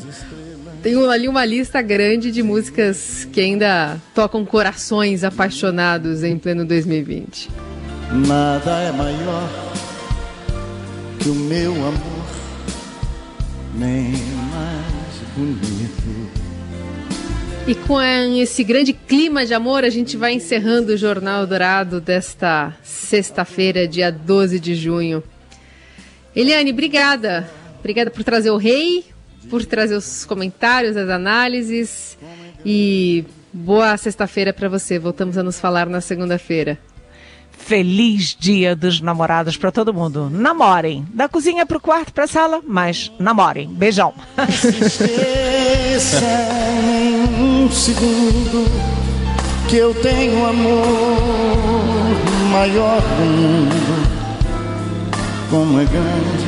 tem 0.81 0.95
ali 1.09 1.27
uma 1.27 1.43
lista 1.43 1.81
grande 1.81 2.31
de 2.31 2.41
músicas 2.41 3.27
que 3.33 3.41
ainda 3.41 3.97
tocam 4.15 4.45
corações 4.45 5.25
apaixonados 5.25 6.23
em 6.23 6.37
pleno 6.37 6.63
2020. 6.63 7.49
Nada 8.25 8.71
é 8.81 8.91
maior 8.93 9.49
que 11.19 11.27
o 11.27 11.35
meu 11.35 11.73
amor, 11.73 12.25
nem 13.75 14.11
mais 14.11 15.15
bonito. 15.35 16.46
E 17.67 17.75
com 17.75 18.01
esse 18.01 18.63
grande 18.63 18.93
clima 18.93 19.45
de 19.45 19.53
amor, 19.53 19.83
a 19.83 19.89
gente 19.89 20.15
vai 20.15 20.31
encerrando 20.31 20.93
o 20.93 20.97
Jornal 20.97 21.45
Dourado 21.45 21.99
desta 21.99 22.73
sexta-feira, 22.81 23.85
dia 23.85 24.09
12 24.09 24.57
de 24.57 24.73
junho. 24.73 25.21
Eliane, 26.33 26.71
obrigada. 26.71 27.45
Obrigada 27.77 28.09
por 28.09 28.23
trazer 28.23 28.51
o 28.51 28.57
rei, 28.57 29.03
por 29.49 29.65
trazer 29.65 29.95
os 29.95 30.23
comentários, 30.23 30.95
as 30.95 31.09
análises. 31.09 32.17
E 32.65 33.25
boa 33.51 33.97
sexta-feira 33.97 34.53
para 34.53 34.69
você. 34.69 34.97
Voltamos 34.97 35.37
a 35.37 35.43
nos 35.43 35.59
falar 35.59 35.87
na 35.87 35.99
segunda-feira. 35.99 36.79
Feliz 37.51 38.33
Dia 38.39 38.77
dos 38.77 39.01
Namorados 39.01 39.57
para 39.57 39.73
todo 39.73 39.93
mundo. 39.93 40.29
Namorem. 40.29 41.05
Da 41.13 41.27
cozinha 41.27 41.65
para 41.65 41.77
o 41.77 41.81
quarto, 41.81 42.13
para 42.13 42.23
a 42.23 42.27
sala, 42.27 42.61
mas 42.65 43.11
namorem. 43.19 43.67
Beijão. 43.67 44.13
um 47.27 47.69
segundo 47.71 48.65
que 49.67 49.77
eu 49.77 49.93
tenho 49.93 50.45
amor 50.45 50.85
maior 52.51 53.01
do 53.01 53.25
mundo. 53.25 54.07
Como 55.49 55.79
é 55.79 55.85
grande 55.85 56.47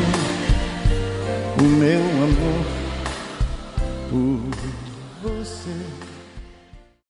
o 1.59 1.63
meu 1.63 1.99
amor 1.99 2.65
por. 4.09 4.48